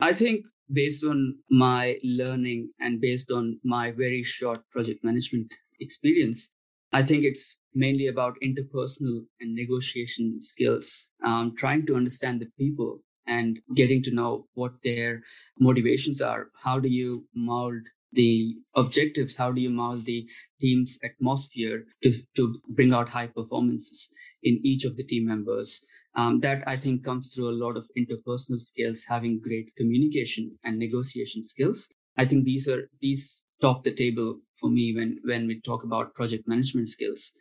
I 0.00 0.14
think 0.14 0.44
based 0.72 1.04
on 1.04 1.38
my 1.50 1.98
learning 2.02 2.70
and 2.80 3.00
based 3.00 3.30
on 3.30 3.60
my 3.64 3.92
very 3.92 4.22
short 4.24 4.68
project 4.70 5.04
management 5.04 5.52
experience, 5.80 6.50
I 6.92 7.02
think 7.02 7.24
it's 7.24 7.56
mainly 7.74 8.08
about 8.08 8.36
interpersonal 8.42 9.24
and 9.40 9.54
negotiation 9.54 10.40
skills, 10.40 11.10
um, 11.24 11.54
trying 11.56 11.86
to 11.86 11.94
understand 11.94 12.40
the 12.40 12.50
people 12.58 13.00
and 13.26 13.60
getting 13.76 14.02
to 14.02 14.10
know 14.10 14.46
what 14.54 14.72
their 14.82 15.22
motivations 15.58 16.20
are. 16.20 16.48
How 16.54 16.80
do 16.80 16.88
you 16.88 17.24
mold 17.34 17.82
the 18.12 18.56
objectives? 18.74 19.36
How 19.36 19.52
do 19.52 19.60
you 19.60 19.70
mold 19.70 20.04
the 20.04 20.26
team's 20.60 20.98
atmosphere 21.04 21.84
to, 22.02 22.12
to 22.34 22.60
bring 22.70 22.92
out 22.92 23.08
high 23.08 23.28
performances 23.28 24.08
in 24.42 24.60
each 24.64 24.84
of 24.84 24.96
the 24.96 25.04
team 25.04 25.26
members? 25.26 25.80
Um, 26.16 26.40
that 26.40 26.64
I 26.66 26.76
think 26.76 27.04
comes 27.04 27.32
through 27.32 27.50
a 27.50 27.60
lot 27.64 27.76
of 27.76 27.88
interpersonal 27.96 28.60
skills, 28.60 29.04
having 29.08 29.38
great 29.38 29.70
communication 29.76 30.58
and 30.64 30.76
negotiation 30.76 31.44
skills. 31.44 31.88
I 32.18 32.24
think 32.24 32.44
these 32.44 32.66
are 32.66 32.90
these 33.00 33.44
top 33.60 33.84
the 33.84 33.94
table 33.94 34.40
for 34.58 34.70
me 34.70 34.94
when 34.94 35.18
when 35.24 35.46
we 35.46 35.60
talk 35.60 35.84
about 35.84 36.14
project 36.14 36.46
management 36.48 36.88
skills, 36.88 37.32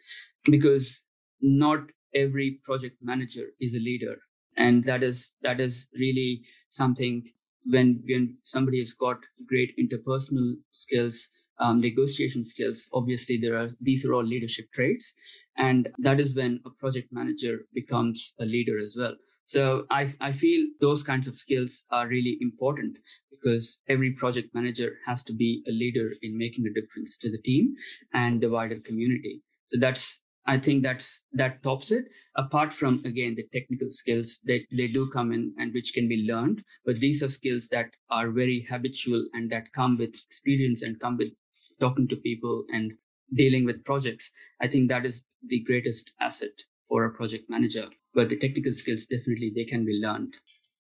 because 0.46 1.04
not 1.42 1.80
every 2.14 2.60
project 2.64 2.98
manager 3.02 3.48
is 3.60 3.76
a 3.76 3.80
leader. 3.80 4.18
And 4.58 4.84
that 4.86 5.04
is 5.04 5.34
that 5.42 5.60
is 5.60 5.88
really 5.94 6.44
something 6.70 7.28
when 7.66 8.02
when 8.08 8.38
somebody 8.44 8.80
has 8.80 8.94
got 8.94 9.18
great 9.48 9.76
interpersonal 9.78 10.56
skills 10.72 11.30
um, 11.60 11.82
negotiation 11.82 12.44
skills 12.46 12.88
obviously 12.94 13.38
there 13.38 13.58
are 13.58 13.70
these 13.82 14.06
are 14.06 14.14
all 14.14 14.24
leadership 14.24 14.66
traits. 14.74 15.14
And 15.58 15.90
that 16.00 16.20
is 16.20 16.36
when 16.36 16.62
a 16.66 16.70
project 16.72 17.10
manager 17.12 17.66
becomes 17.74 18.34
a 18.40 18.46
leader 18.46 18.78
as 18.80 18.96
well 19.00 19.16
so 19.54 19.86
I, 19.90 20.14
I 20.22 20.32
feel 20.34 20.68
those 20.80 21.02
kinds 21.04 21.28
of 21.28 21.38
skills 21.38 21.84
are 21.92 22.08
really 22.08 22.38
important 22.42 22.98
because 23.32 23.80
every 23.88 24.12
project 24.12 24.54
manager 24.54 24.98
has 25.06 25.24
to 25.26 25.34
be 25.34 25.64
a 25.68 25.72
leader 25.72 26.14
in 26.22 26.38
making 26.38 26.66
a 26.68 26.74
difference 26.80 27.18
to 27.20 27.32
the 27.32 27.42
team 27.42 27.76
and 28.14 28.42
the 28.42 28.50
wider 28.50 28.80
community 28.80 29.42
so 29.66 29.78
that's 29.80 30.22
I 30.48 30.58
think 30.58 30.82
that's 30.82 31.26
that 31.34 31.62
tops 31.62 31.92
it. 31.92 32.06
Apart 32.36 32.74
from 32.74 33.04
again 33.06 33.36
the 33.36 33.46
technical 33.54 33.92
skills 33.92 34.40
that 34.46 34.62
they 34.72 34.88
do 34.88 35.08
come 35.12 35.32
in 35.32 35.54
and 35.60 35.74
which 35.74 35.94
can 35.94 36.08
be 36.08 36.26
learned, 36.28 36.64
but 36.86 37.00
these 37.00 37.22
are 37.22 37.30
skills 37.30 37.68
that 37.68 37.92
are 38.10 38.32
very 38.32 38.62
habitual 38.68 39.28
and 39.34 39.52
that 39.52 39.72
come 39.74 39.98
with 39.98 40.16
experience 40.26 40.82
and 40.82 41.00
come 41.00 41.18
with 41.18 41.34
talking 41.80 42.08
to 42.08 42.16
people 42.16 42.66
and 42.74 42.94
dealing 43.36 43.66
with 43.66 43.84
projects. 43.86 44.32
I 44.60 44.68
think 44.68 44.90
that 44.90 45.06
is 45.06 45.24
the 45.46 45.60
greatest 45.60 46.14
asset 46.20 46.64
for 46.88 47.06
a 47.06 47.14
project 47.14 47.50
manager. 47.50 47.88
But 48.14 48.30
the 48.30 48.38
technical 48.38 48.74
skills 48.74 49.06
definitely 49.06 49.52
they 49.56 49.66
can 49.66 49.86
be 49.86 50.00
learned. 50.02 50.34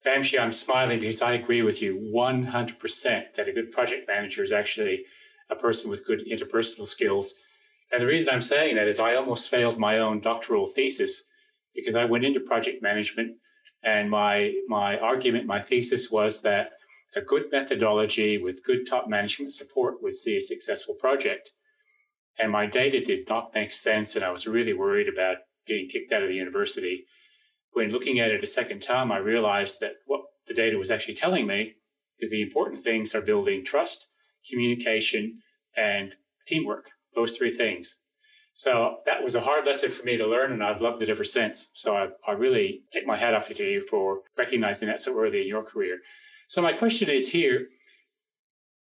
Vamshi, 0.05 0.39
I'm 0.39 0.51
smiling 0.51 0.99
because 0.99 1.21
I 1.21 1.33
agree 1.33 1.61
with 1.61 1.81
you 1.81 2.11
100% 2.15 3.33
that 3.35 3.47
a 3.47 3.51
good 3.51 3.71
project 3.71 4.07
manager 4.07 4.43
is 4.43 4.51
actually 4.51 5.03
a 5.49 5.55
person 5.55 5.89
with 5.89 6.05
good 6.05 6.23
interpersonal 6.25 6.87
skills 6.87 7.33
and 7.91 8.01
the 8.01 8.07
reason 8.07 8.29
I'm 8.31 8.41
saying 8.41 8.75
that 8.75 8.87
is 8.87 8.99
I 8.99 9.15
almost 9.15 9.49
failed 9.49 9.79
my 9.79 9.99
own 9.99 10.19
doctoral 10.19 10.65
thesis 10.65 11.23
because 11.73 11.95
I 11.95 12.05
went 12.05 12.23
into 12.23 12.39
project 12.39 12.81
management 12.83 13.37
and 13.83 14.09
my 14.09 14.53
my 14.67 14.97
argument, 14.99 15.45
my 15.45 15.59
thesis 15.59 16.11
was 16.11 16.41
that 16.41 16.71
a 17.15 17.21
good 17.21 17.45
methodology 17.51 18.37
with 18.37 18.63
good 18.63 18.85
top 18.87 19.07
management 19.07 19.53
support 19.53 20.03
would 20.03 20.13
see 20.13 20.37
a 20.37 20.41
successful 20.41 20.95
project. 20.95 21.51
And 22.37 22.51
my 22.51 22.67
data 22.67 23.03
did 23.03 23.27
not 23.27 23.53
make 23.53 23.71
sense, 23.71 24.15
and 24.15 24.23
I 24.23 24.31
was 24.31 24.47
really 24.47 24.73
worried 24.73 25.07
about 25.09 25.37
being 25.65 25.89
kicked 25.89 26.11
out 26.11 26.21
of 26.21 26.29
the 26.29 26.35
university. 26.35 27.05
When 27.73 27.91
looking 27.91 28.19
at 28.19 28.31
it 28.31 28.43
a 28.43 28.47
second 28.47 28.81
time, 28.81 29.11
I 29.11 29.17
realized 29.17 29.79
that 29.79 29.93
what 30.05 30.21
the 30.47 30.53
data 30.53 30.77
was 30.77 30.91
actually 30.91 31.13
telling 31.13 31.47
me 31.47 31.75
is 32.19 32.31
the 32.31 32.41
important 32.41 32.79
things 32.79 33.15
are 33.15 33.21
building 33.21 33.63
trust, 33.63 34.07
communication, 34.49 35.39
and 35.75 36.15
teamwork 36.45 36.91
those 37.15 37.37
three 37.37 37.51
things. 37.51 37.95
So 38.53 38.97
that 39.05 39.23
was 39.23 39.35
a 39.35 39.41
hard 39.41 39.65
lesson 39.65 39.89
for 39.89 40.03
me 40.03 40.17
to 40.17 40.27
learn, 40.27 40.51
and 40.51 40.63
I've 40.63 40.81
loved 40.81 41.01
it 41.01 41.09
ever 41.09 41.23
since. 41.23 41.69
So 41.73 41.95
I, 41.95 42.07
I 42.27 42.33
really 42.33 42.81
take 42.91 43.07
my 43.07 43.17
hat 43.17 43.33
off 43.33 43.47
to 43.47 43.63
you 43.63 43.79
for 43.79 44.21
recognizing 44.37 44.87
that 44.89 44.99
so 44.99 45.17
early 45.17 45.41
in 45.41 45.47
your 45.47 45.63
career. 45.63 45.99
So 46.47 46.61
my 46.61 46.73
question 46.73 47.09
is 47.09 47.31
here: 47.31 47.69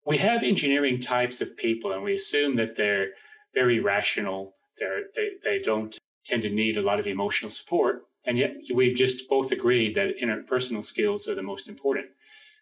we 0.05 0.19
have 0.19 0.43
engineering 0.43 1.01
types 1.01 1.41
of 1.41 1.57
people, 1.57 1.93
and 1.93 2.03
we 2.03 2.15
assume 2.15 2.57
that 2.57 2.75
they're 2.75 3.11
very 3.55 3.79
rational. 3.79 4.55
They're, 4.79 5.03
they 5.15 5.29
they 5.45 5.59
don't 5.61 5.97
tend 6.25 6.43
to 6.43 6.51
need 6.51 6.77
a 6.77 6.83
lot 6.83 6.99
of 6.99 7.07
emotional 7.07 7.51
support, 7.51 8.03
and 8.29 8.37
yet 8.37 8.55
we've 8.75 8.95
just 8.95 9.27
both 9.27 9.51
agreed 9.53 9.95
that 9.95 10.19
interpersonal 10.23 10.85
skills 10.85 11.27
are 11.29 11.35
the 11.35 11.43
most 11.43 11.67
important. 11.67 12.07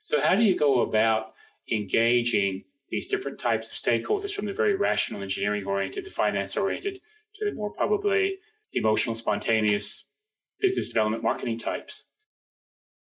So 0.00 0.20
how 0.20 0.36
do 0.36 0.44
you 0.44 0.56
go 0.56 0.82
about 0.82 1.34
engaging 1.72 2.62
these 2.88 3.08
different 3.08 3.40
types 3.40 3.66
of 3.68 3.76
stakeholders 3.76 4.32
from 4.32 4.46
the 4.46 4.52
very 4.52 4.76
rational 4.76 5.22
engineering 5.22 5.66
oriented 5.66 6.04
the 6.04 6.10
finance 6.10 6.56
oriented 6.56 7.00
to 7.34 7.44
the 7.44 7.52
more 7.52 7.72
probably 7.72 8.36
emotional, 8.74 9.16
spontaneous 9.16 10.08
business 10.60 10.90
development 10.90 11.24
marketing 11.24 11.58
types? 11.58 12.10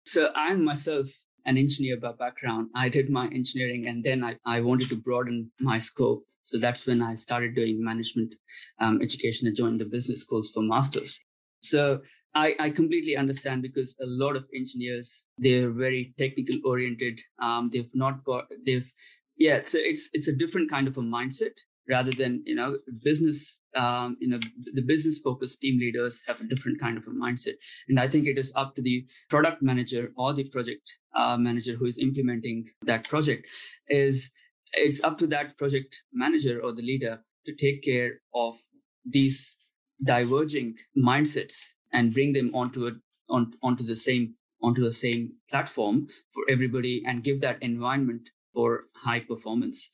So 0.04 0.28
I'm 0.36 0.62
myself 0.62 1.08
an 1.46 1.56
engineer 1.56 1.96
by 1.96 2.12
background. 2.12 2.68
I 2.74 2.90
did 2.90 3.08
my 3.08 3.28
engineering 3.28 3.86
and 3.88 4.04
then 4.04 4.22
I, 4.22 4.36
I 4.44 4.60
wanted 4.60 4.90
to 4.90 4.96
broaden 4.96 5.50
my 5.60 5.78
scope. 5.78 6.24
So 6.42 6.58
that's 6.58 6.86
when 6.86 7.00
I 7.00 7.14
started 7.14 7.54
doing 7.54 7.82
management 7.82 8.34
um, 8.80 9.00
education 9.00 9.48
and 9.48 9.56
joined 9.56 9.80
the 9.80 9.86
business 9.86 10.20
schools 10.20 10.50
for 10.50 10.62
masters. 10.62 11.18
So 11.62 12.00
I, 12.34 12.54
I 12.60 12.70
completely 12.70 13.16
understand 13.16 13.62
because 13.62 13.96
a 14.00 14.06
lot 14.06 14.36
of 14.36 14.46
engineers 14.54 15.26
they're 15.36 15.70
very 15.70 16.14
technical 16.16 16.56
oriented. 16.64 17.20
Um, 17.42 17.70
they've 17.72 17.90
not 17.94 18.24
got 18.24 18.44
they've 18.64 18.90
yeah 19.36 19.60
so 19.62 19.78
it's 19.80 20.10
it's 20.12 20.28
a 20.28 20.32
different 20.32 20.70
kind 20.70 20.86
of 20.86 20.96
a 20.96 21.00
mindset 21.00 21.56
rather 21.88 22.12
than 22.12 22.42
you 22.46 22.54
know 22.54 22.76
business 23.02 23.58
um, 23.74 24.16
you 24.20 24.28
know 24.28 24.38
the 24.74 24.82
business 24.82 25.18
focused 25.18 25.60
team 25.60 25.78
leaders 25.78 26.22
have 26.26 26.40
a 26.40 26.44
different 26.44 26.80
kind 26.80 26.96
of 26.96 27.06
a 27.06 27.10
mindset 27.10 27.54
and 27.88 27.98
i 27.98 28.06
think 28.08 28.26
it 28.26 28.38
is 28.38 28.52
up 28.56 28.74
to 28.76 28.82
the 28.82 29.04
product 29.28 29.62
manager 29.62 30.12
or 30.16 30.32
the 30.32 30.44
project 30.44 30.96
uh, 31.16 31.36
manager 31.36 31.74
who 31.74 31.86
is 31.86 31.98
implementing 31.98 32.66
that 32.82 33.08
project 33.08 33.46
is 33.88 34.30
it's 34.72 35.02
up 35.02 35.18
to 35.18 35.26
that 35.26 35.56
project 35.58 36.02
manager 36.12 36.60
or 36.62 36.72
the 36.72 36.82
leader 36.82 37.18
to 37.46 37.54
take 37.56 37.82
care 37.82 38.20
of 38.34 38.56
these 39.04 39.56
diverging 40.04 40.74
mindsets 40.96 41.74
and 41.92 42.14
bring 42.14 42.32
them 42.32 42.54
onto 42.54 42.86
a 42.86 42.92
on, 43.28 43.52
onto 43.62 43.84
the 43.84 43.96
same 43.96 44.34
onto 44.62 44.84
the 44.84 44.92
same 44.92 45.32
platform 45.48 46.06
for 46.32 46.42
everybody 46.48 47.02
and 47.06 47.24
give 47.24 47.40
that 47.40 47.62
environment 47.62 48.28
for 48.52 48.84
high 48.94 49.20
performance 49.20 49.90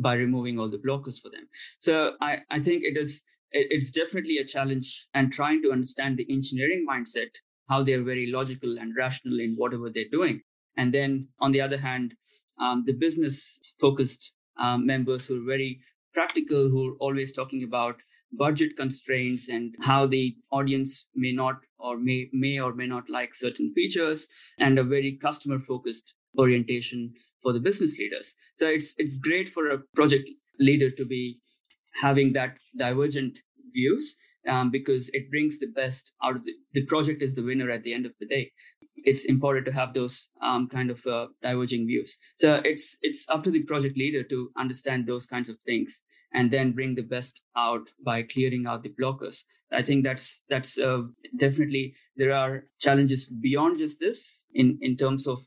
by 0.00 0.14
removing 0.14 0.58
all 0.58 0.70
the 0.70 0.78
blockers 0.78 1.20
for 1.20 1.30
them. 1.30 1.48
So 1.78 2.12
I, 2.20 2.38
I 2.50 2.60
think 2.60 2.84
it 2.84 2.96
is 2.96 3.22
it's 3.52 3.92
definitely 3.92 4.38
a 4.38 4.46
challenge 4.46 5.08
and 5.14 5.32
trying 5.32 5.62
to 5.62 5.72
understand 5.72 6.16
the 6.16 6.26
engineering 6.30 6.86
mindset, 6.88 7.28
how 7.68 7.82
they're 7.82 8.02
very 8.02 8.30
logical 8.30 8.78
and 8.78 8.96
rational 8.96 9.40
in 9.40 9.54
whatever 9.56 9.90
they're 9.90 10.04
doing. 10.10 10.40
And 10.78 10.92
then 10.92 11.28
on 11.40 11.52
the 11.52 11.60
other 11.60 11.76
hand, 11.76 12.14
um, 12.58 12.84
the 12.86 12.94
business 12.94 13.58
focused 13.78 14.32
um, 14.58 14.86
members 14.86 15.26
who 15.26 15.42
are 15.42 15.46
very 15.46 15.80
practical, 16.14 16.68
who 16.68 16.90
are 16.90 16.96
always 16.98 17.32
talking 17.32 17.64
about 17.64 17.96
budget 18.32 18.76
constraints 18.76 19.48
and 19.48 19.74
how 19.80 20.06
the 20.06 20.34
audience 20.50 21.08
may 21.14 21.32
not 21.32 21.56
or 21.78 21.96
may 21.98 22.28
may 22.32 22.58
or 22.58 22.72
may 22.72 22.86
not 22.86 23.08
like 23.10 23.34
certain 23.34 23.72
features 23.74 24.28
and 24.58 24.78
a 24.78 24.84
very 24.84 25.18
customer 25.20 25.58
focused 25.58 26.14
orientation 26.38 27.12
for 27.42 27.52
the 27.52 27.60
business 27.60 27.98
leaders. 27.98 28.34
So 28.56 28.66
it's 28.68 28.94
it's 28.98 29.16
great 29.16 29.48
for 29.48 29.70
a 29.70 29.78
project 29.94 30.28
leader 30.58 30.90
to 30.90 31.04
be 31.04 31.40
having 31.94 32.32
that 32.32 32.56
divergent 32.78 33.38
views 33.72 34.16
um, 34.48 34.70
because 34.70 35.10
it 35.12 35.30
brings 35.30 35.58
the 35.58 35.66
best 35.66 36.12
out 36.24 36.36
of 36.36 36.44
the, 36.44 36.52
the 36.74 36.86
project 36.86 37.22
is 37.22 37.34
the 37.34 37.42
winner 37.42 37.70
at 37.70 37.82
the 37.82 37.94
end 37.94 38.06
of 38.06 38.12
the 38.18 38.26
day 38.26 38.50
it's 38.96 39.24
important 39.26 39.66
to 39.66 39.72
have 39.72 39.94
those 39.94 40.28
um, 40.40 40.68
kind 40.68 40.90
of 40.90 41.04
uh, 41.06 41.26
diverging 41.42 41.86
views. 41.86 42.18
So 42.36 42.60
it's 42.64 42.98
it's 43.02 43.28
up 43.28 43.44
to 43.44 43.50
the 43.50 43.62
project 43.62 43.96
leader 43.96 44.22
to 44.24 44.50
understand 44.56 45.06
those 45.06 45.26
kinds 45.26 45.48
of 45.48 45.58
things 45.60 46.04
and 46.34 46.50
then 46.50 46.72
bring 46.72 46.94
the 46.94 47.02
best 47.02 47.42
out 47.56 47.90
by 48.04 48.22
clearing 48.22 48.66
out 48.66 48.82
the 48.82 48.94
blockers. 49.00 49.44
I 49.70 49.82
think 49.82 50.04
that's 50.04 50.42
that's 50.48 50.78
uh, 50.78 51.02
definitely 51.36 51.94
there 52.16 52.32
are 52.32 52.64
challenges 52.78 53.28
beyond 53.28 53.78
just 53.78 54.00
this 54.00 54.46
in 54.54 54.78
in 54.82 54.96
terms 54.96 55.26
of 55.26 55.44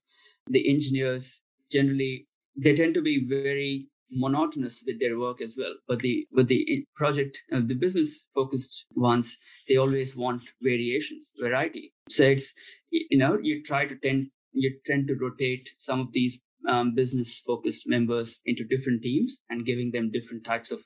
the 0.47 0.69
engineers 0.69 1.41
generally 1.71 2.27
they 2.55 2.75
tend 2.75 2.93
to 2.93 3.01
be 3.01 3.25
very 3.27 3.87
monotonous 4.11 4.83
with 4.85 4.99
their 4.99 5.17
work 5.17 5.41
as 5.41 5.55
well 5.57 5.75
but 5.87 5.99
the 5.99 6.27
with 6.31 6.47
the 6.47 6.85
project 6.95 7.41
uh, 7.51 7.61
the 7.65 7.73
business 7.73 8.29
focused 8.35 8.85
ones 8.95 9.37
they 9.67 9.77
always 9.77 10.15
want 10.15 10.41
variations 10.61 11.33
variety 11.39 11.93
so 12.09 12.23
it's 12.23 12.53
you 12.91 13.17
know 13.17 13.37
you 13.41 13.63
try 13.63 13.85
to 13.85 13.95
tend 13.95 14.27
you 14.53 14.71
tend 14.85 15.07
to 15.07 15.15
rotate 15.15 15.69
some 15.79 15.99
of 15.99 16.11
these 16.13 16.41
um, 16.67 16.95
business 16.95 17.41
focused 17.45 17.87
members 17.87 18.39
into 18.45 18.63
different 18.63 19.01
teams 19.01 19.43
and 19.49 19.65
giving 19.65 19.91
them 19.91 20.11
different 20.11 20.43
types 20.43 20.71
of 20.71 20.81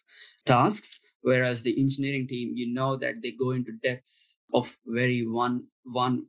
tasks. 0.46 1.00
Whereas 1.22 1.64
the 1.64 1.80
engineering 1.80 2.28
team, 2.28 2.54
you 2.56 2.74
know 2.74 2.98
that 2.98 3.22
they 3.22 3.32
go 3.32 3.52
into 3.52 3.72
depths 3.84 4.36
of 4.54 4.78
very 4.86 5.26
one 5.28 5.66
one 5.84 6.26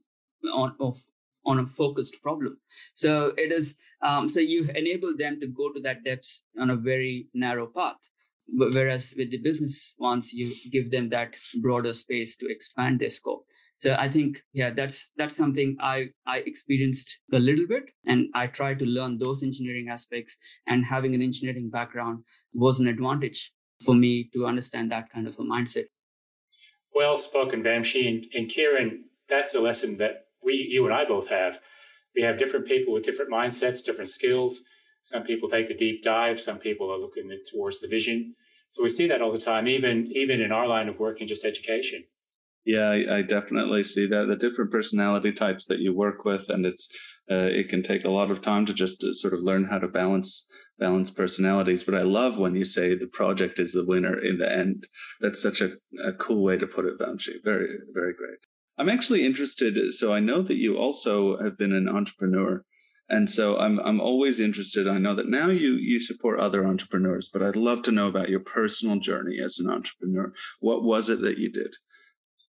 on 0.52 0.74
of 0.80 1.00
on 1.46 1.58
a 1.58 1.66
focused 1.66 2.22
problem. 2.22 2.58
So 2.94 3.32
it 3.36 3.52
is 3.52 3.76
um, 4.02 4.28
so 4.28 4.40
you 4.40 4.68
enable 4.74 5.16
them 5.16 5.40
to 5.40 5.46
go 5.46 5.72
to 5.72 5.80
that 5.80 6.04
depths 6.04 6.44
on 6.58 6.70
a 6.70 6.76
very 6.76 7.28
narrow 7.34 7.66
path. 7.66 7.96
Whereas 8.52 9.14
with 9.16 9.30
the 9.30 9.38
business 9.38 9.94
ones, 9.98 10.32
you 10.32 10.54
give 10.72 10.90
them 10.90 11.08
that 11.10 11.36
broader 11.60 11.92
space 11.92 12.36
to 12.38 12.50
expand 12.50 12.98
their 12.98 13.10
scope. 13.10 13.44
So 13.78 13.96
I 13.98 14.10
think 14.10 14.42
yeah, 14.52 14.70
that's 14.70 15.10
that's 15.16 15.36
something 15.36 15.76
I 15.80 16.08
I 16.26 16.38
experienced 16.38 17.18
a 17.32 17.38
little 17.38 17.66
bit, 17.66 17.90
and 18.06 18.26
I 18.34 18.46
tried 18.46 18.78
to 18.80 18.84
learn 18.84 19.18
those 19.18 19.42
engineering 19.42 19.88
aspects. 19.88 20.36
And 20.66 20.84
having 20.84 21.14
an 21.14 21.22
engineering 21.22 21.70
background 21.70 22.24
was 22.52 22.80
an 22.80 22.88
advantage 22.88 23.52
for 23.84 23.94
me 23.94 24.28
to 24.34 24.46
understand 24.46 24.92
that 24.92 25.10
kind 25.10 25.26
of 25.26 25.38
a 25.38 25.42
mindset. 25.42 25.86
Well 26.94 27.16
spoken, 27.16 27.62
Vamshi 27.62 28.08
and, 28.08 28.26
and 28.34 28.48
Kieran. 28.48 29.04
That's 29.28 29.54
a 29.54 29.60
lesson 29.60 29.96
that 29.98 30.26
we, 30.42 30.68
you 30.70 30.84
and 30.84 30.94
I 30.94 31.04
both 31.04 31.28
have. 31.30 31.58
We 32.14 32.22
have 32.22 32.38
different 32.38 32.66
people 32.66 32.92
with 32.92 33.04
different 33.04 33.30
mindsets, 33.30 33.84
different 33.84 34.10
skills. 34.10 34.62
Some 35.02 35.22
people 35.22 35.48
take 35.48 35.68
the 35.68 35.74
deep 35.74 36.02
dive. 36.02 36.40
Some 36.40 36.58
people 36.58 36.90
are 36.92 36.98
looking 36.98 37.30
towards 37.50 37.80
the 37.80 37.88
vision. 37.88 38.34
So 38.68 38.82
we 38.82 38.90
see 38.90 39.06
that 39.08 39.22
all 39.22 39.32
the 39.32 39.38
time, 39.38 39.66
even 39.66 40.10
even 40.14 40.40
in 40.40 40.52
our 40.52 40.66
line 40.66 40.88
of 40.88 41.00
work 41.00 41.20
in 41.20 41.26
just 41.26 41.44
education. 41.44 42.04
Yeah, 42.64 42.90
I, 42.90 43.18
I, 43.18 43.22
definitely 43.22 43.82
see 43.84 44.06
that 44.08 44.28
the 44.28 44.36
different 44.36 44.70
personality 44.70 45.32
types 45.32 45.64
that 45.64 45.78
you 45.78 45.94
work 45.94 46.26
with, 46.26 46.50
and 46.50 46.66
it's 46.66 46.88
uh, 47.30 47.48
it 47.50 47.70
can 47.70 47.82
take 47.82 48.04
a 48.04 48.10
lot 48.10 48.30
of 48.30 48.42
time 48.42 48.66
to 48.66 48.74
just 48.74 49.00
to 49.00 49.14
sort 49.14 49.32
of 49.32 49.40
learn 49.40 49.64
how 49.64 49.78
to 49.78 49.88
balance 49.88 50.46
balance 50.78 51.10
personalities. 51.10 51.82
But 51.82 51.94
I 51.94 52.02
love 52.02 52.38
when 52.38 52.54
you 52.54 52.66
say 52.66 52.94
the 52.94 53.06
project 53.06 53.58
is 53.58 53.72
the 53.72 53.86
winner 53.86 54.16
in 54.16 54.38
the 54.38 54.50
end. 54.50 54.86
That's 55.20 55.40
such 55.40 55.62
a, 55.62 55.70
a 56.04 56.12
cool 56.12 56.44
way 56.44 56.58
to 56.58 56.66
put 56.66 56.84
it, 56.84 56.98
Vamshi. 56.98 57.42
Very 57.42 57.78
very 57.94 58.12
great. 58.12 58.38
I'm 58.80 58.88
actually 58.88 59.26
interested. 59.26 59.92
So 59.92 60.14
I 60.14 60.20
know 60.20 60.40
that 60.40 60.56
you 60.56 60.78
also 60.78 61.36
have 61.42 61.58
been 61.58 61.74
an 61.74 61.86
entrepreneur, 61.86 62.64
and 63.10 63.28
so 63.28 63.58
I'm 63.58 63.78
I'm 63.80 64.00
always 64.00 64.40
interested. 64.40 64.88
I 64.88 64.96
know 64.96 65.14
that 65.14 65.28
now 65.28 65.50
you 65.50 65.74
you 65.74 66.00
support 66.00 66.40
other 66.40 66.66
entrepreneurs, 66.66 67.28
but 67.30 67.42
I'd 67.42 67.56
love 67.56 67.82
to 67.82 67.92
know 67.92 68.08
about 68.08 68.30
your 68.30 68.40
personal 68.40 68.98
journey 68.98 69.36
as 69.44 69.58
an 69.58 69.68
entrepreneur. 69.68 70.32
What 70.60 70.82
was 70.82 71.10
it 71.10 71.20
that 71.20 71.36
you 71.36 71.52
did? 71.52 71.76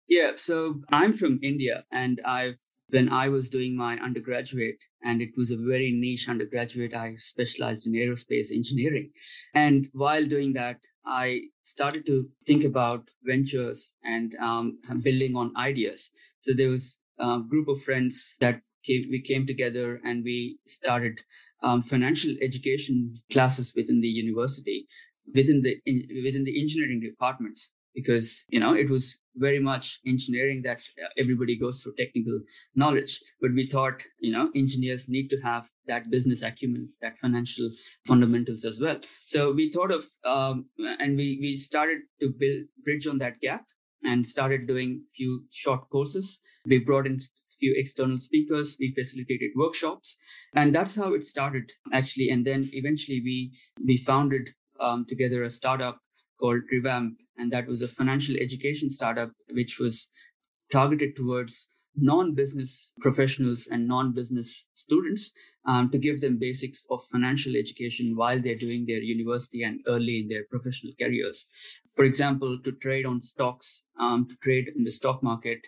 Yeah, 0.07 0.33
so 0.35 0.81
I'm 0.91 1.13
from 1.13 1.39
India, 1.41 1.85
and 1.91 2.21
I've 2.23 2.59
when 2.91 3.11
I 3.11 3.29
was 3.29 3.49
doing 3.49 3.75
my 3.75 3.97
undergraduate, 3.97 4.83
and 5.03 5.21
it 5.21 5.31
was 5.37 5.51
a 5.51 5.57
very 5.57 5.91
niche 5.91 6.27
undergraduate, 6.29 6.93
I 6.93 7.15
specialized 7.17 7.87
in 7.87 7.93
aerospace 7.93 8.51
engineering. 8.51 9.11
And 9.53 9.87
while 9.93 10.25
doing 10.25 10.53
that, 10.53 10.77
I 11.05 11.41
started 11.63 12.05
to 12.05 12.29
think 12.45 12.63
about 12.63 13.07
ventures 13.23 13.95
and 14.03 14.35
um, 14.35 14.79
building 15.01 15.35
on 15.35 15.53
ideas. 15.57 16.11
So 16.41 16.53
there 16.53 16.69
was 16.69 16.99
a 17.17 17.39
group 17.39 17.67
of 17.67 17.81
friends 17.81 18.35
that 18.39 18.61
came, 18.85 19.05
we 19.09 19.21
came 19.21 19.47
together 19.47 19.99
and 20.03 20.23
we 20.23 20.59
started 20.67 21.21
um, 21.63 21.81
financial 21.81 22.35
education 22.41 23.19
classes 23.31 23.73
within 23.75 24.01
the 24.01 24.07
university, 24.09 24.87
within 25.33 25.61
the 25.61 25.77
in, 25.85 26.07
within 26.23 26.43
the 26.43 26.59
engineering 26.59 26.99
departments 26.99 27.71
because 27.95 28.45
you 28.49 28.59
know 28.59 28.73
it 28.73 28.89
was 28.89 29.19
very 29.35 29.59
much 29.59 29.99
engineering 30.05 30.61
that 30.63 30.77
uh, 30.77 31.07
everybody 31.17 31.57
goes 31.57 31.81
through 31.81 31.93
technical 31.97 32.39
knowledge. 32.75 33.19
But 33.41 33.53
we 33.53 33.67
thought 33.67 34.03
you 34.19 34.31
know 34.31 34.49
engineers 34.55 35.07
need 35.09 35.29
to 35.29 35.37
have 35.41 35.69
that 35.87 36.09
business 36.09 36.41
acumen 36.41 36.89
that 37.01 37.17
financial 37.19 37.69
fundamentals 38.07 38.65
as 38.65 38.79
well. 38.81 38.99
So 39.27 39.51
we 39.51 39.71
thought 39.71 39.91
of 39.91 40.05
um, 40.25 40.65
and 40.99 41.17
we 41.17 41.39
we 41.41 41.55
started 41.55 41.99
to 42.21 42.33
build 42.37 42.65
bridge 42.83 43.07
on 43.07 43.17
that 43.19 43.39
gap 43.39 43.65
and 44.03 44.25
started 44.25 44.67
doing 44.67 45.03
few 45.15 45.43
short 45.51 45.87
courses. 45.89 46.39
We 46.65 46.79
brought 46.79 47.05
in 47.05 47.19
few 47.59 47.73
external 47.77 48.19
speakers. 48.19 48.77
We 48.79 48.93
facilitated 48.93 49.51
workshops. 49.55 50.17
And 50.55 50.73
that's 50.73 50.95
how 50.95 51.13
it 51.13 51.25
started 51.25 51.71
actually. 51.93 52.29
And 52.29 52.45
then 52.45 52.69
eventually 52.73 53.21
we 53.23 53.51
we 53.85 53.97
founded 53.97 54.49
um, 54.79 55.05
together 55.07 55.43
a 55.43 55.49
startup 55.49 55.99
called 56.41 56.61
Revamp, 56.71 57.17
and 57.37 57.51
that 57.51 57.67
was 57.67 57.81
a 57.81 57.87
financial 57.87 58.35
education 58.35 58.89
startup 58.89 59.31
which 59.51 59.79
was 59.79 60.09
targeted 60.71 61.15
towards 61.15 61.67
non-business 61.95 62.93
professionals 63.01 63.67
and 63.71 63.87
non-business 63.87 64.65
students 64.73 65.31
um, 65.67 65.89
to 65.91 65.97
give 65.97 66.21
them 66.21 66.37
basics 66.39 66.85
of 66.89 67.03
financial 67.11 67.55
education 67.55 68.15
while 68.15 68.41
they're 68.41 68.57
doing 68.57 68.85
their 68.85 69.01
university 69.01 69.63
and 69.63 69.81
early 69.87 70.21
in 70.21 70.27
their 70.27 70.45
professional 70.49 70.93
careers. 70.99 71.45
For 71.95 72.05
example 72.05 72.57
to 72.63 72.71
trade 72.71 73.05
on 73.05 73.21
stocks 73.21 73.83
um, 73.99 74.27
to 74.29 74.35
trade 74.37 74.69
in 74.75 74.83
the 74.83 74.91
stock 74.91 75.21
market. 75.21 75.59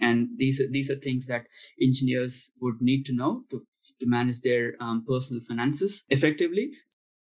And 0.00 0.28
these 0.36 0.60
are 0.60 0.68
these 0.68 0.90
are 0.90 0.96
things 0.96 1.26
that 1.26 1.46
engineers 1.80 2.50
would 2.60 2.80
need 2.80 3.04
to 3.06 3.12
know 3.12 3.44
to 3.50 3.62
to 4.00 4.06
manage 4.06 4.40
their 4.40 4.74
um, 4.80 5.04
personal 5.06 5.42
finances 5.46 6.02
effectively 6.08 6.72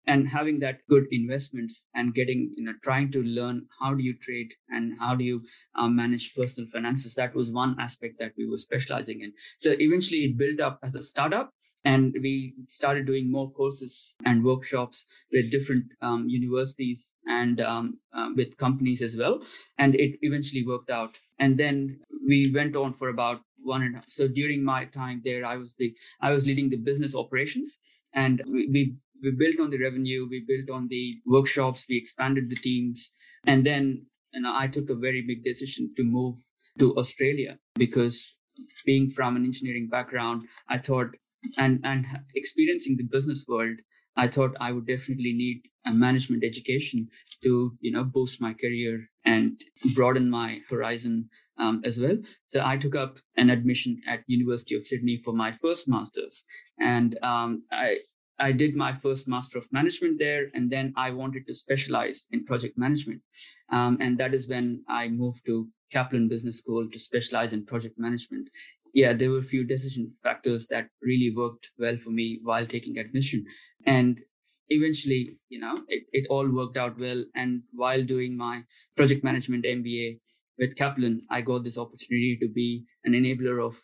and 0.06 0.28
having 0.28 0.58
that 0.60 0.78
good 0.88 1.06
investments 1.10 1.86
and 1.94 2.14
getting 2.14 2.52
you 2.56 2.64
know 2.64 2.74
trying 2.82 3.10
to 3.12 3.22
learn 3.22 3.66
how 3.80 3.94
do 3.94 4.02
you 4.02 4.14
trade 4.18 4.52
and 4.70 4.98
how 4.98 5.14
do 5.14 5.24
you 5.24 5.42
um, 5.76 5.96
manage 5.96 6.34
personal 6.34 6.68
finances 6.70 7.14
that 7.14 7.34
was 7.34 7.52
one 7.52 7.76
aspect 7.80 8.18
that 8.18 8.32
we 8.36 8.48
were 8.48 8.58
specializing 8.58 9.20
in. 9.20 9.32
So 9.58 9.74
eventually 9.78 10.24
it 10.24 10.38
built 10.38 10.60
up 10.60 10.78
as 10.82 10.94
a 10.94 11.02
startup 11.02 11.52
and 11.84 12.16
we 12.22 12.54
started 12.66 13.06
doing 13.06 13.30
more 13.30 13.50
courses 13.50 14.14
and 14.24 14.42
workshops 14.42 15.04
with 15.32 15.50
different 15.50 15.84
um, 16.00 16.26
universities 16.28 17.14
and 17.26 17.60
um, 17.60 17.98
uh, 18.16 18.30
with 18.34 18.56
companies 18.56 19.02
as 19.02 19.16
well. 19.16 19.40
And 19.78 19.94
it 19.94 20.18
eventually 20.22 20.64
worked 20.66 20.90
out. 20.90 21.18
And 21.38 21.58
then 21.58 22.00
we 22.26 22.50
went 22.54 22.74
on 22.74 22.94
for 22.94 23.10
about 23.10 23.40
one 23.64 23.82
and 23.82 23.94
a 23.94 23.98
half 23.98 24.04
so 24.08 24.28
during 24.28 24.62
my 24.62 24.84
time 24.84 25.22
there 25.24 25.44
i 25.46 25.56
was 25.56 25.74
the 25.78 25.94
i 26.20 26.30
was 26.30 26.44
leading 26.46 26.68
the 26.68 26.76
business 26.76 27.14
operations 27.14 27.78
and 28.14 28.42
we, 28.46 28.68
we 28.70 28.94
we 29.22 29.30
built 29.30 29.60
on 29.60 29.70
the 29.70 29.78
revenue, 29.78 30.26
we 30.28 30.44
built 30.46 30.70
on 30.70 30.88
the 30.88 31.16
workshops, 31.26 31.86
we 31.88 31.96
expanded 31.96 32.50
the 32.50 32.56
teams. 32.56 33.10
And 33.46 33.64
then 33.64 34.06
know, 34.44 34.54
I 34.54 34.68
took 34.68 34.90
a 34.90 34.94
very 34.94 35.22
big 35.22 35.44
decision 35.44 35.90
to 35.96 36.04
move 36.04 36.36
to 36.78 36.96
Australia 36.96 37.58
because 37.74 38.36
being 38.84 39.10
from 39.10 39.36
an 39.36 39.44
engineering 39.44 39.88
background, 39.88 40.42
I 40.68 40.78
thought, 40.78 41.08
and, 41.56 41.80
and 41.84 42.06
experiencing 42.34 42.96
the 42.96 43.04
business 43.04 43.44
world, 43.48 43.76
I 44.16 44.28
thought 44.28 44.56
I 44.60 44.70
would 44.70 44.86
definitely 44.86 45.32
need 45.32 45.62
a 45.86 45.92
management 45.92 46.44
education 46.44 47.08
to, 47.42 47.76
you 47.80 47.90
know, 47.90 48.04
boost 48.04 48.40
my 48.40 48.54
career 48.54 49.08
and 49.24 49.60
broaden 49.94 50.30
my 50.30 50.60
horizon 50.70 51.28
um, 51.58 51.82
as 51.84 52.00
well. 52.00 52.16
So 52.46 52.64
I 52.64 52.76
took 52.76 52.94
up 52.94 53.18
an 53.36 53.50
admission 53.50 54.00
at 54.08 54.20
University 54.26 54.76
of 54.76 54.86
Sydney 54.86 55.20
for 55.24 55.32
my 55.32 55.52
first 55.60 55.88
master's, 55.88 56.44
and 56.78 57.18
um, 57.22 57.64
I 57.72 57.98
I 58.38 58.52
did 58.52 58.74
my 58.74 58.92
first 58.92 59.28
Master 59.28 59.58
of 59.58 59.72
Management 59.72 60.18
there, 60.18 60.46
and 60.54 60.70
then 60.70 60.92
I 60.96 61.10
wanted 61.10 61.46
to 61.46 61.54
specialize 61.54 62.26
in 62.32 62.44
project 62.44 62.76
management. 62.76 63.22
Um, 63.70 63.98
and 64.00 64.18
that 64.18 64.34
is 64.34 64.48
when 64.48 64.82
I 64.88 65.08
moved 65.08 65.46
to 65.46 65.68
Kaplan 65.92 66.28
Business 66.28 66.58
School 66.58 66.88
to 66.90 66.98
specialize 66.98 67.52
in 67.52 67.64
project 67.64 67.98
management. 67.98 68.48
Yeah, 68.92 69.12
there 69.12 69.30
were 69.30 69.38
a 69.38 69.50
few 69.54 69.64
decision 69.64 70.12
factors 70.22 70.66
that 70.68 70.88
really 71.02 71.32
worked 71.36 71.70
well 71.78 71.96
for 71.96 72.10
me 72.10 72.40
while 72.42 72.66
taking 72.66 72.98
admission. 72.98 73.44
And 73.86 74.20
eventually, 74.68 75.36
you 75.48 75.60
know, 75.60 75.82
it, 75.88 76.04
it 76.12 76.26
all 76.30 76.48
worked 76.48 76.76
out 76.76 76.98
well. 76.98 77.24
And 77.34 77.62
while 77.72 78.02
doing 78.04 78.36
my 78.36 78.62
project 78.96 79.24
management 79.24 79.64
MBA 79.64 80.20
with 80.58 80.76
Kaplan, 80.76 81.20
I 81.30 81.40
got 81.40 81.64
this 81.64 81.78
opportunity 81.78 82.38
to 82.40 82.48
be 82.48 82.84
an 83.04 83.12
enabler 83.12 83.64
of 83.64 83.80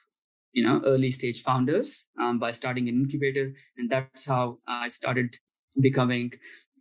you 0.52 0.64
know 0.64 0.80
early 0.84 1.10
stage 1.10 1.42
founders 1.42 2.04
um, 2.20 2.38
by 2.38 2.50
starting 2.50 2.88
an 2.88 2.94
incubator. 2.94 3.52
And 3.76 3.90
that's 3.90 4.26
how 4.26 4.58
i 4.66 4.88
started 4.88 5.36
becoming 5.80 6.32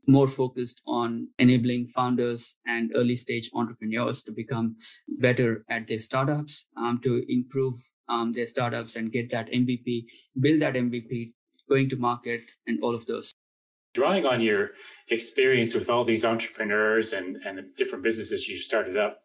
more 0.08 0.28
focused 0.28 0.82
on 0.88 1.28
enabling 1.38 1.88
founders 1.88 2.56
and 2.66 2.92
early 2.96 3.16
stage 3.16 3.50
entrepreneurs 3.54 4.24
to 4.24 4.32
become 4.32 4.76
better 5.20 5.64
at 5.70 5.88
their 5.88 6.00
startups 6.00 6.66
um, 6.78 7.00
to 7.04 7.24
improve 7.30 7.76
um, 8.08 8.32
their 8.32 8.48
startups 8.48 8.96
and 8.96 9.12
get 9.12 9.30
that 9.30 9.52
mvp 9.52 10.06
build 10.40 10.60
that 10.62 10.74
mvp 10.74 11.32
going 11.70 11.88
to 11.90 11.96
market 11.96 12.42
and 12.68 12.80
all 12.82 12.96
of 12.96 13.06
those. 13.06 13.32
Drawing 13.94 14.26
on 14.26 14.42
your 14.42 14.72
experience 15.10 15.74
with 15.74 15.90
all 15.90 16.04
these 16.04 16.26
entrepreneurs 16.26 17.14
and, 17.14 17.38
and 17.46 17.58
the 17.58 17.66
different 17.78 18.04
businesses 18.04 18.48
you 18.48 18.58
started 18.58 18.98
up 18.98 19.16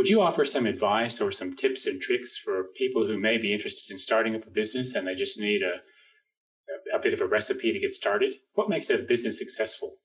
would 0.00 0.08
you 0.08 0.22
offer 0.22 0.46
some 0.46 0.64
advice 0.64 1.20
or 1.20 1.30
some 1.30 1.54
tips 1.54 1.84
and 1.84 2.00
tricks 2.00 2.38
for 2.38 2.68
people 2.74 3.06
who 3.06 3.18
may 3.18 3.36
be 3.36 3.52
interested 3.52 3.92
in 3.92 3.98
starting 3.98 4.34
up 4.34 4.46
a 4.46 4.50
business 4.50 4.94
and 4.94 5.06
they 5.06 5.14
just 5.14 5.38
need 5.38 5.60
a, 5.60 5.74
a 6.96 6.98
bit 6.98 7.12
of 7.12 7.20
a 7.20 7.26
recipe 7.26 7.70
to 7.70 7.78
get 7.78 7.92
started? 7.92 8.32
What 8.54 8.70
makes 8.70 8.88
a 8.88 8.96
business 8.96 9.36
successful? 9.36 9.96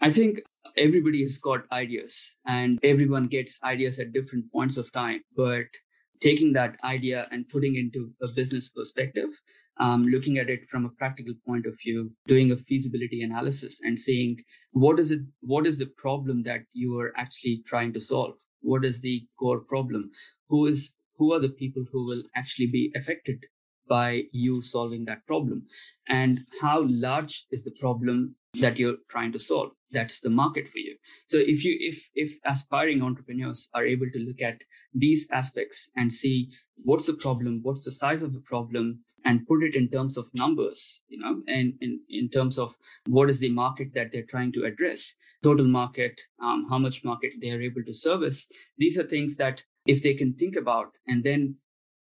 I 0.00 0.10
think 0.10 0.40
everybody 0.76 1.22
has 1.22 1.38
got 1.38 1.70
ideas 1.70 2.34
and 2.48 2.80
everyone 2.82 3.28
gets 3.28 3.62
ideas 3.62 4.00
at 4.00 4.12
different 4.12 4.50
points 4.50 4.76
of 4.76 4.90
time. 4.90 5.20
But 5.36 5.66
taking 6.20 6.52
that 6.54 6.76
idea 6.82 7.28
and 7.30 7.48
putting 7.48 7.76
into 7.76 8.10
a 8.24 8.32
business 8.34 8.70
perspective, 8.70 9.30
um, 9.78 10.04
looking 10.06 10.38
at 10.38 10.50
it 10.50 10.68
from 10.68 10.84
a 10.84 10.90
practical 10.98 11.34
point 11.46 11.66
of 11.66 11.78
view, 11.78 12.10
doing 12.26 12.50
a 12.50 12.56
feasibility 12.56 13.22
analysis 13.22 13.78
and 13.84 14.00
seeing 14.00 14.36
what 14.72 14.98
is 14.98 15.12
it, 15.12 15.20
what 15.42 15.64
is 15.64 15.78
the 15.78 15.92
problem 15.96 16.42
that 16.42 16.62
you 16.72 16.98
are 16.98 17.12
actually 17.16 17.62
trying 17.68 17.92
to 17.92 18.00
solve? 18.00 18.34
What 18.66 18.84
is 18.84 19.00
the 19.00 19.26
core 19.38 19.60
problem? 19.60 20.10
Who 20.48 20.66
is 20.66 20.96
who 21.18 21.32
are 21.32 21.40
the 21.40 21.56
people 21.62 21.84
who 21.90 22.06
will 22.06 22.22
actually 22.34 22.66
be 22.66 22.92
affected 22.94 23.38
by 23.88 24.24
you 24.32 24.60
solving 24.60 25.04
that 25.04 25.26
problem 25.26 25.66
and 26.08 26.40
how 26.60 26.84
large 26.88 27.46
is 27.50 27.64
the 27.64 27.76
problem 27.80 28.34
that 28.60 28.78
you're 28.78 28.96
trying 29.10 29.32
to 29.32 29.38
solve 29.38 29.70
that's 29.92 30.20
the 30.20 30.30
market 30.30 30.68
for 30.68 30.78
you. 30.78 30.96
So 31.26 31.38
if 31.38 31.64
you 31.64 31.76
if 31.80 32.10
if 32.14 32.38
aspiring 32.44 33.02
entrepreneurs 33.02 33.68
are 33.74 33.84
able 33.84 34.10
to 34.12 34.18
look 34.18 34.42
at 34.42 34.62
these 34.94 35.28
aspects 35.30 35.88
and 35.96 36.12
see 36.12 36.50
what's 36.84 37.06
the 37.06 37.14
problem 37.14 37.60
what's 37.62 37.84
the 37.84 37.92
size 37.92 38.22
of 38.22 38.32
the 38.32 38.40
problem 38.40 39.00
and 39.24 39.46
put 39.46 39.62
it 39.62 39.74
in 39.74 39.88
terms 39.88 40.16
of 40.16 40.26
numbers 40.34 41.00
you 41.08 41.18
know 41.18 41.42
and 41.48 41.74
in, 41.80 42.00
in 42.08 42.28
terms 42.28 42.58
of 42.58 42.74
what 43.06 43.30
is 43.30 43.40
the 43.40 43.50
market 43.50 43.88
that 43.94 44.12
they're 44.12 44.30
trying 44.30 44.52
to 44.52 44.64
address 44.64 45.14
total 45.42 45.66
market 45.66 46.20
um, 46.42 46.66
how 46.68 46.78
much 46.78 47.04
market 47.04 47.32
they 47.40 47.50
are 47.50 47.62
able 47.62 47.82
to 47.84 47.94
service 47.94 48.46
these 48.78 48.98
are 48.98 49.04
things 49.04 49.36
that 49.36 49.62
if 49.86 50.02
they 50.02 50.14
can 50.14 50.34
think 50.34 50.56
about 50.56 50.88
and 51.06 51.24
then 51.24 51.54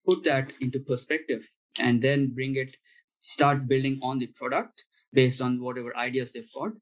put 0.07 0.25
that 0.25 0.53
into 0.61 0.81
perspective 0.81 1.49
and 1.79 2.03
then 2.03 2.33
bring 2.35 2.57
it 2.57 2.77
start 3.21 3.69
building 3.69 3.99
on 4.03 4.19
the 4.19 4.27
product 4.27 4.85
based 5.13 5.41
on 5.41 5.61
whatever 5.63 5.97
ideas 5.97 6.33
they've 6.33 6.53
got 6.55 6.73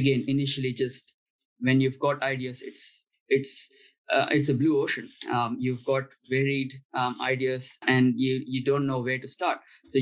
again 0.00 0.24
initially 0.28 0.72
just 0.72 1.12
when 1.60 1.80
you've 1.80 1.98
got 1.98 2.22
ideas 2.22 2.62
it's 2.62 3.06
it's 3.28 3.68
uh, 4.12 4.26
it's 4.30 4.48
a 4.48 4.54
blue 4.54 4.80
ocean. 4.80 5.08
Um, 5.32 5.56
you've 5.58 5.84
got 5.84 6.04
varied 6.30 6.72
um, 6.94 7.16
ideas 7.20 7.76
and 7.86 8.14
you 8.16 8.42
you 8.46 8.64
don't 8.64 8.86
know 8.86 9.00
where 9.00 9.18
to 9.18 9.28
start. 9.28 9.58
So 9.88 9.98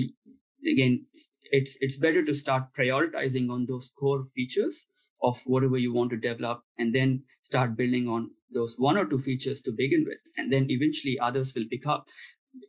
again 0.70 1.06
it's 1.50 1.78
it's 1.80 1.98
better 1.98 2.24
to 2.24 2.34
start 2.34 2.64
prioritizing 2.78 3.50
on 3.50 3.66
those 3.66 3.92
core 3.98 4.24
features 4.34 4.86
of 5.22 5.40
whatever 5.46 5.78
you 5.78 5.92
want 5.92 6.10
to 6.10 6.16
develop 6.16 6.60
and 6.78 6.94
then 6.94 7.22
start 7.40 7.76
building 7.76 8.08
on 8.08 8.30
those 8.52 8.76
one 8.78 8.98
or 8.98 9.06
two 9.06 9.18
features 9.18 9.62
to 9.62 9.72
begin 9.72 10.04
with. 10.06 10.18
And 10.36 10.52
then 10.52 10.66
eventually 10.70 11.18
others 11.18 11.54
will 11.54 11.64
pick 11.70 11.86
up 11.86 12.06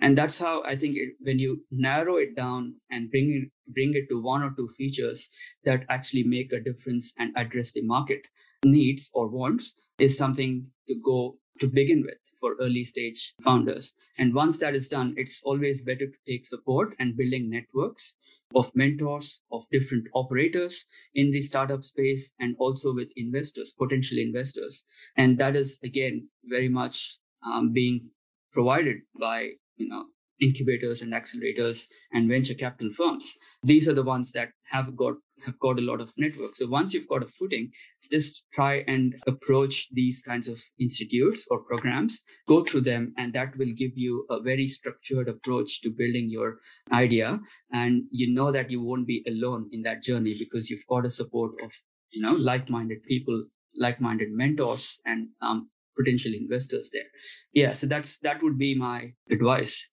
and 0.02 0.18
that's 0.18 0.38
how 0.40 0.64
i 0.64 0.76
think 0.76 0.96
it, 0.96 1.10
when 1.22 1.40
you 1.40 1.64
narrow 1.72 2.16
it 2.16 2.36
down 2.36 2.74
and 2.92 3.12
bring 3.12 3.32
it 3.32 3.74
bring 3.74 3.94
it 3.94 4.08
to 4.10 4.22
one 4.22 4.44
or 4.44 4.52
two 4.58 4.68
features 4.78 5.30
that 5.64 5.86
actually 5.90 6.24
make 6.24 6.52
a 6.52 6.60
difference 6.60 7.14
and 7.18 7.32
address 7.36 7.72
the 7.72 7.82
market 7.82 8.28
needs 8.64 9.10
or 9.14 9.28
wants 9.28 9.74
is 10.00 10.18
something 10.18 10.66
to 10.88 10.96
go 11.04 11.38
to 11.60 11.68
begin 11.68 12.04
with 12.06 12.18
for 12.40 12.56
early 12.60 12.84
stage 12.84 13.34
founders. 13.42 13.94
And 14.18 14.34
once 14.34 14.60
that 14.60 14.76
is 14.76 14.90
done 14.90 15.14
it's 15.18 15.42
always 15.44 15.82
better 15.82 16.08
to 16.08 16.18
take 16.28 16.46
support 16.46 16.94
and 17.00 17.16
building 17.16 17.50
networks 17.50 18.14
of 18.56 18.72
mentors 18.76 19.42
of 19.52 19.64
different 19.72 20.06
operators 20.14 20.86
in 21.14 21.32
the 21.32 21.42
startup 21.42 21.84
space 21.84 22.34
and 22.40 22.56
also 22.60 22.94
with 22.94 23.10
investors 23.16 23.74
potential 23.78 24.18
investors. 24.18 24.84
And 25.16 25.38
that 25.38 25.56
is 25.56 25.80
again 25.84 26.28
very 26.44 26.70
much 26.70 27.18
um, 27.46 27.72
being 27.72 28.10
provided 28.52 28.98
by 29.20 29.52
you 29.78 29.88
know 29.88 30.06
incubators 30.42 31.02
and 31.02 31.14
accelerators 31.14 31.86
and 32.12 32.28
venture 32.28 32.54
capital 32.54 32.92
firms. 32.92 33.34
These 33.64 33.88
are 33.88 33.94
the 33.94 34.04
ones 34.04 34.34
that 34.34 34.50
have 34.72 34.96
got 34.96 35.14
have 35.46 35.60
got 35.60 35.78
a 35.78 35.82
lot 35.82 36.00
of 36.00 36.12
network 36.18 36.56
so 36.56 36.66
once 36.68 36.94
you've 36.94 37.08
got 37.10 37.22
a 37.22 37.28
footing 37.28 37.70
just 38.12 38.44
try 38.54 38.84
and 38.88 39.16
approach 39.28 39.90
these 39.92 40.22
kinds 40.22 40.48
of 40.48 40.62
institutes 40.80 41.46
or 41.52 41.60
programs 41.64 42.22
go 42.48 42.64
through 42.64 42.82
them 42.82 43.14
and 43.18 43.34
that 43.34 43.56
will 43.58 43.74
give 43.76 43.92
you 43.96 44.26
a 44.30 44.40
very 44.40 44.68
structured 44.68 45.28
approach 45.28 45.82
to 45.82 45.90
building 45.90 46.30
your 46.30 46.60
idea. 46.92 47.40
And 47.74 48.04
you 48.12 48.34
know 48.34 48.52
that 48.52 48.70
you 48.70 48.82
won't 48.82 49.08
be 49.08 49.24
alone 49.28 49.70
in 49.72 49.82
that 49.84 50.04
journey 50.04 50.36
because 50.38 50.70
you've 50.70 50.88
got 50.88 51.06
a 51.06 51.12
support 51.12 51.52
of 51.64 51.74
you 52.12 52.22
know 52.22 52.32
like-minded 52.32 53.04
people 53.04 53.44
like-minded 53.78 54.30
mentors 54.32 55.00
and 55.06 55.28
um, 55.42 55.70
potential 55.98 56.34
investors 56.34 56.90
there. 56.94 57.10
Yeah, 57.54 57.72
so 57.74 57.88
that's 57.88 58.20
that 58.20 58.42
would 58.44 58.58
be 58.58 58.76
my 58.76 59.14
advice. 59.30 59.90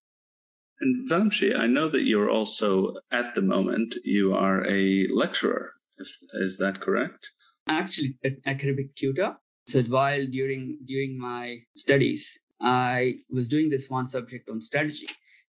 And 0.81 1.09
Vamshi, 1.09 1.57
I 1.57 1.67
know 1.67 1.89
that 1.89 2.03
you're 2.03 2.29
also 2.29 2.95
at 3.11 3.35
the 3.35 3.41
moment 3.41 3.95
you 4.03 4.33
are 4.33 4.65
a 4.67 5.07
lecturer. 5.13 5.73
Is 6.33 6.57
that 6.57 6.81
correct? 6.81 7.29
Actually, 7.67 8.17
an 8.23 8.41
academic 8.45 8.95
tutor. 8.95 9.35
So 9.67 9.81
while 9.83 10.25
during 10.27 10.79
during 10.85 11.17
my 11.17 11.59
studies, 11.75 12.37
I 12.59 13.15
was 13.29 13.47
doing 13.47 13.69
this 13.69 13.89
one 13.89 14.07
subject 14.07 14.49
on 14.49 14.59
strategy, 14.59 15.07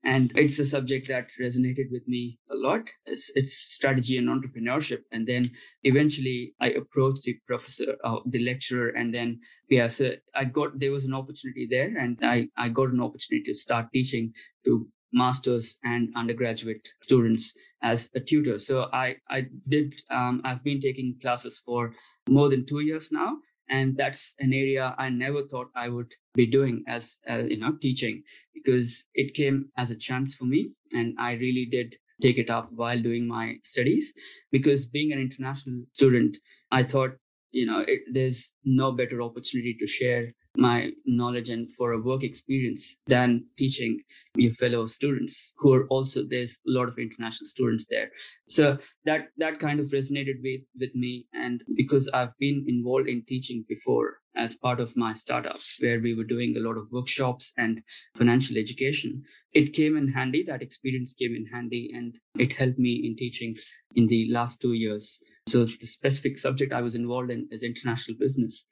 and 0.06 0.34
it's 0.36 0.60
a 0.60 0.66
subject 0.66 1.08
that 1.08 1.30
resonated 1.40 1.90
with 1.92 2.06
me 2.08 2.38
a 2.52 2.56
lot. 2.56 2.92
It's, 3.06 3.32
it's 3.36 3.54
strategy 3.54 4.18
and 4.18 4.28
entrepreneurship. 4.28 5.00
And 5.12 5.26
then 5.26 5.52
eventually 5.84 6.54
i 6.60 6.70
approached 6.70 7.24
the 7.24 7.38
professor 7.48 7.96
uh, 8.04 8.18
the 8.26 8.40
lecturer. 8.40 8.90
And 8.90 9.14
then 9.14 9.40
yeah 9.70 9.88
so 9.88 10.12
i 10.36 10.44
got 10.44 10.80
there 10.80 10.92
was 10.92 11.06
an 11.06 11.14
opportunity 11.14 11.68
there. 11.70 11.96
And 11.98 12.20
i 12.22 12.50
i 12.58 12.70
got 12.70 12.90
an 12.90 13.02
opportunity 13.02 13.44
to 13.46 13.54
start 13.54 13.88
teaching 13.94 14.34
to 14.66 14.88
masters 15.14 15.78
and 15.84 16.10
undergraduate 16.16 16.88
students 17.02 17.54
as 17.82 18.10
a 18.16 18.20
tutor. 18.20 18.60
So 18.60 18.90
i 18.92 19.16
i 19.30 19.46
did 19.70 19.94
um, 20.10 20.42
i've 20.44 20.64
been 20.64 20.82
taking 20.82 21.18
classes 21.22 21.62
for 21.66 21.94
more 22.28 22.50
than 22.50 22.66
two 22.66 22.82
years 22.82 23.12
now 23.12 23.38
and 23.70 23.98
that's 23.98 24.36
an 24.40 24.54
area 24.54 24.96
i 24.98 25.10
never 25.10 25.44
thought 25.48 25.68
i 25.76 25.88
would 25.90 26.14
be 26.36 26.46
doing 26.46 26.84
as, 26.88 27.20
as 27.28 27.50
you 27.50 27.58
know 27.58 27.74
teaching 27.82 28.22
because 28.54 29.06
it 29.14 29.34
came 29.34 29.70
as 29.78 29.92
a 29.92 29.96
chance 29.96 30.36
for 30.36 30.46
me 30.46 30.72
and 30.94 31.16
i 31.20 31.34
really 31.34 31.68
did 31.70 31.96
take 32.22 32.38
it 32.38 32.50
up 32.50 32.70
while 32.72 33.02
doing 33.02 33.28
my 33.28 33.56
studies. 33.64 34.14
Because 34.52 34.86
being 34.88 35.12
an 35.12 35.20
international 35.20 35.84
student 35.94 36.38
i 36.72 36.84
thought 36.84 37.12
you 37.52 37.66
know 37.66 37.80
it, 37.80 38.02
there's 38.12 38.54
no 38.64 38.92
better 38.92 39.22
opportunity 39.22 39.76
to 39.80 39.88
share 39.88 40.34
my 40.58 40.92
knowledge 41.06 41.50
and 41.50 41.72
for 41.72 41.94
a 41.94 42.02
work 42.02 42.24
experience 42.24 42.98
than 43.08 43.46
teaching 43.58 44.00
your 44.36 44.54
fellow 44.54 44.88
students 44.88 45.54
who 45.58 45.74
are 45.74 45.88
also 45.88 46.24
there's 46.30 46.60
a 46.68 46.72
lot 46.72 46.88
of 46.88 46.98
international 46.98 47.48
students 47.48 47.88
there. 47.90 48.10
So 48.48 48.78
that 49.06 49.30
that 49.38 49.60
kind 49.60 49.80
of 49.80 49.88
resonated 49.88 50.42
with 50.44 50.62
with 50.80 50.94
me 50.96 51.28
and 51.34 51.64
because 51.76 52.10
i've 52.14 52.38
been 52.40 52.66
involved 52.68 53.08
in 53.08 53.24
teaching 53.28 53.66
before 53.68 54.20
as 54.36 54.56
part 54.56 54.80
of 54.80 54.96
my 54.98 55.14
startup 55.14 55.60
where 55.80 56.00
we 56.00 56.16
were 56.16 56.24
doing 56.24 56.56
a 56.56 56.60
lot 56.60 56.78
of 56.78 56.92
workshops 56.92 57.52
and 57.58 57.82
financial 58.18 58.58
education 58.58 59.24
it 59.54 59.74
came 59.74 59.96
in 59.98 60.08
handy 60.08 60.44
that 60.44 60.62
experience 60.62 61.14
came 61.14 61.36
in 61.36 61.46
handy 61.46 61.92
and 61.96 62.16
it 62.40 62.54
helped 62.54 62.80
me 62.80 62.94
in 63.06 63.16
teaching 63.16 63.56
in 63.96 64.08
the 64.08 64.28
last 64.32 64.60
two 64.60 64.74
years. 64.74 65.20
So 65.48 65.66
the 65.66 65.86
specific 65.86 66.40
subject 66.40 66.74
i 66.74 66.82
was 66.82 66.96
involved 66.96 67.30
in 67.30 67.48
is 67.52 67.64
international 67.64 68.18
business 68.18 68.66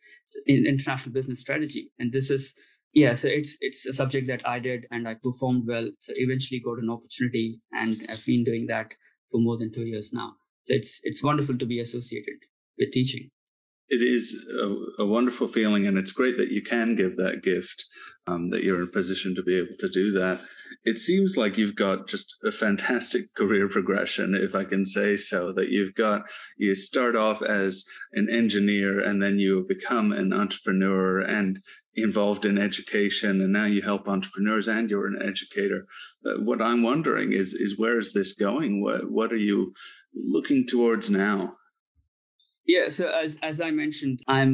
in 0.45 0.65
international 0.65 1.13
business 1.13 1.39
strategy. 1.39 1.91
And 1.99 2.11
this 2.11 2.31
is 2.31 2.53
yeah 2.93 3.13
so 3.13 3.29
it's 3.29 3.57
it's 3.61 3.85
a 3.85 3.93
subject 3.93 4.27
that 4.27 4.45
i 4.45 4.59
did 4.59 4.85
and 4.91 5.07
i 5.07 5.15
performed 5.23 5.63
well. 5.67 5.89
So 5.99 6.13
eventually 6.15 6.59
got 6.59 6.79
an 6.79 6.89
opportunity 6.89 7.61
and 7.71 8.05
i've 8.09 8.25
been 8.25 8.43
doing 8.43 8.67
that 8.67 8.95
for 9.31 9.39
more 9.39 9.57
than 9.57 9.71
two 9.71 9.85
years 9.85 10.11
now. 10.13 10.33
So 10.65 10.73
it's 10.75 10.99
it's 11.03 11.23
wonderful 11.23 11.57
to 11.57 11.65
be 11.65 11.79
associated 11.79 12.39
with 12.77 12.91
teaching 12.91 13.29
it 13.91 14.01
is 14.01 14.47
a, 14.49 15.03
a, 15.03 15.05
wonderful 15.05 15.49
feeling, 15.49 15.85
and 15.85 15.97
it's 15.97 16.13
great 16.13 16.37
that 16.37 16.49
you 16.49 16.61
can 16.61 16.95
give 16.95 17.17
that 17.17 17.43
gift, 17.43 17.83
um, 18.25 18.49
that 18.51 18.63
you're 18.63 18.81
in 18.81 18.87
a 18.87 18.91
position 18.91 19.35
to 19.35 19.43
be 19.43 19.57
able 19.57 19.75
to 19.79 19.89
do 19.89 20.13
that. 20.13 20.39
It 20.85 20.97
seems 20.97 21.35
like 21.35 21.57
you've 21.57 21.75
got 21.75 22.07
just 22.07 22.37
a 22.45 22.53
fantastic 22.53 23.33
career 23.35 23.67
progression, 23.67 24.33
if 24.33 24.55
I 24.55 24.63
can 24.63 24.85
say 24.85 25.17
so. 25.17 25.51
That 25.51 25.71
you've 25.71 25.93
got, 25.95 26.21
you 26.57 26.73
start 26.73 27.17
off 27.17 27.41
as 27.41 27.83
an 28.13 28.29
engineer, 28.31 28.97
and 28.97 29.21
then 29.21 29.39
you 29.39 29.65
become 29.67 30.13
an 30.13 30.31
entrepreneur 30.31 31.19
and 31.19 31.59
involved 31.95 32.45
in 32.45 32.57
education, 32.57 33.41
and 33.41 33.51
now 33.51 33.65
you 33.65 33.81
help 33.81 34.07
entrepreneurs, 34.07 34.69
and 34.69 34.89
you're 34.89 35.07
an 35.07 35.21
educator. 35.21 35.85
Uh, 36.25 36.41
what 36.41 36.61
I'm 36.61 36.81
wondering 36.81 37.33
is, 37.33 37.53
is 37.53 37.77
where 37.77 37.99
is 37.99 38.13
this 38.13 38.31
going? 38.31 38.81
What, 38.81 39.11
what 39.11 39.33
are 39.33 39.43
you 39.51 39.73
looking 40.15 40.65
towards 40.65 41.09
now? 41.09 41.57
Yeah, 42.71 42.87
so 42.87 43.09
as 43.09 43.37
as 43.43 43.59
I 43.59 43.69
mentioned, 43.71 44.21
I'm 44.29 44.51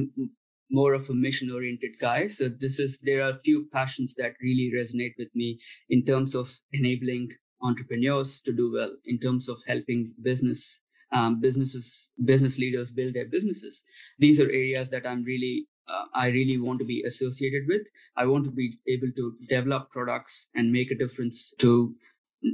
more 0.71 0.93
of 0.93 1.07
a 1.07 1.13
mission 1.13 1.51
oriented 1.51 1.99
guy. 1.99 2.27
So 2.27 2.49
this 2.49 2.79
is 2.79 2.99
there 3.03 3.21
are 3.23 3.33
a 3.33 3.43
few 3.47 3.67
passions 3.71 4.15
that 4.17 4.41
really 4.41 4.71
resonate 4.75 5.13
with 5.19 5.29
me 5.35 5.59
in 5.89 6.03
terms 6.03 6.33
of 6.33 6.51
enabling 6.73 7.29
entrepreneurs 7.61 8.41
to 8.41 8.51
do 8.61 8.71
well, 8.71 8.93
in 9.05 9.19
terms 9.19 9.47
of 9.47 9.57
helping 9.67 10.15
business 10.29 10.79
um, 11.13 11.39
businesses 11.39 12.09
business 12.31 12.57
leaders 12.57 12.89
build 12.91 13.13
their 13.13 13.29
businesses. 13.35 13.83
These 14.17 14.39
are 14.39 14.49
areas 14.63 14.89
that 14.89 15.05
I'm 15.05 15.23
really 15.23 15.67
uh, 15.87 16.05
I 16.15 16.27
really 16.39 16.57
want 16.57 16.79
to 16.79 16.85
be 16.93 17.03
associated 17.03 17.67
with. 17.67 17.83
I 18.15 18.25
want 18.25 18.45
to 18.45 18.51
be 18.63 18.67
able 18.95 19.11
to 19.19 19.25
develop 19.47 19.91
products 19.91 20.49
and 20.55 20.73
make 20.79 20.89
a 20.89 21.01
difference 21.03 21.53
to 21.59 21.93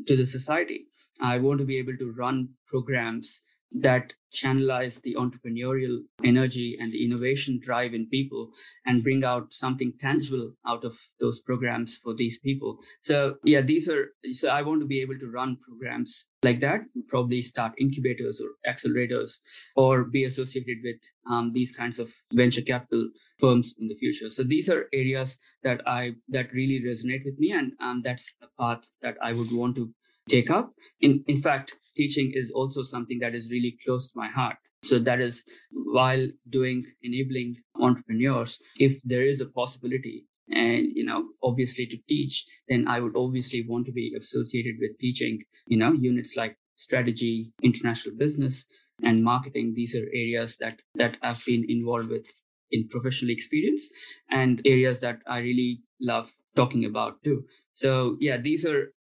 to 0.08 0.17
the 0.17 0.26
society. 0.26 0.88
I 1.21 1.39
want 1.39 1.60
to 1.60 1.71
be 1.71 1.78
able 1.78 1.97
to 2.04 2.12
run 2.12 2.49
programs 2.67 3.41
that 3.73 4.13
channelize 4.31 5.01
the 5.01 5.15
entrepreneurial 5.15 5.99
energy 6.23 6.77
and 6.79 6.91
the 6.91 7.05
innovation 7.05 7.59
drive 7.63 7.93
in 7.93 8.07
people 8.09 8.51
and 8.86 9.03
bring 9.03 9.23
out 9.23 9.53
something 9.53 9.93
tangible 9.99 10.51
out 10.67 10.83
of 10.83 10.97
those 11.19 11.41
programs 11.41 11.97
for 11.97 12.13
these 12.15 12.39
people. 12.39 12.77
So 13.01 13.36
yeah 13.43 13.62
these 13.62 13.89
are 13.89 14.13
so 14.31 14.49
i 14.49 14.62
want 14.62 14.81
to 14.81 14.88
be 14.88 15.01
able 15.01 15.17
to 15.19 15.31
run 15.31 15.57
programs 15.67 16.25
like 16.43 16.59
that 16.59 16.81
probably 17.07 17.41
start 17.41 17.73
incubators 17.79 18.41
or 18.41 18.49
accelerators 18.71 19.39
or 19.75 20.03
be 20.03 20.25
associated 20.25 20.77
with 20.83 21.01
um, 21.29 21.51
these 21.53 21.71
kinds 21.71 21.99
of 21.99 22.12
venture 22.33 22.62
capital 22.62 23.09
firms 23.39 23.75
in 23.79 23.88
the 23.88 23.95
future. 23.95 24.29
So 24.29 24.43
these 24.43 24.69
are 24.69 24.88
areas 24.93 25.38
that 25.63 25.81
i 25.88 26.12
that 26.29 26.53
really 26.53 26.81
resonate 26.81 27.25
with 27.25 27.38
me 27.39 27.51
and 27.51 27.73
um, 27.79 28.01
that's 28.03 28.33
a 28.41 28.47
path 28.62 28.89
that 29.01 29.17
i 29.21 29.31
would 29.33 29.51
want 29.51 29.75
to 29.75 29.89
take 30.29 30.49
up. 30.49 30.73
In 31.01 31.23
in 31.27 31.38
fact 31.41 31.75
teaching 31.95 32.31
is 32.33 32.51
also 32.51 32.83
something 32.83 33.19
that 33.19 33.36
is 33.36 33.51
really 33.51 33.77
close 33.86 34.12
to 34.12 34.17
my 34.17 34.27
heart. 34.27 34.57
So 34.83 34.99
that 34.99 35.21
is 35.21 35.43
while 35.71 36.27
doing 36.49 36.86
enabling 37.01 37.57
entrepreneurs, 37.79 38.62
if 38.77 39.01
there 39.03 39.25
is 39.25 39.41
a 39.41 39.49
possibility 39.49 40.25
and 40.49 40.88
you 40.93 41.05
know 41.05 41.29
obviously 41.41 41.86
to 41.86 41.97
teach 42.09 42.45
then 42.67 42.86
i 42.86 42.99
would 42.99 43.15
obviously 43.15 43.65
want 43.65 43.86
to 43.86 43.93
be 43.93 44.13
associated 44.19 44.75
with 44.81 44.91
teaching 44.99 45.41
you 45.67 45.77
know 45.77 45.93
units 45.93 46.36
like 46.36 46.57
strategy 46.75 47.53
international 47.63 48.13
business 48.17 48.65
and 49.03 49.23
marketing. 49.23 49.73
These 49.75 49.95
are 49.95 50.05
areas 50.13 50.57
that 50.57 50.79
that 50.95 51.17
i've 51.21 51.43
been 51.45 51.65
involved 51.69 52.09
with 52.09 52.25
in 52.71 52.88
professional 52.89 53.31
experience 53.31 53.89
and 54.29 54.62
areas 54.65 54.99
that 55.01 55.19
i 55.27 55.39
really 55.39 55.81
love 56.01 56.31
talking 56.55 56.86
about 56.86 57.23
too. 57.23 57.45
So 57.73 58.17
yeah 58.19 58.38
these 58.38 58.65
are 58.65 58.93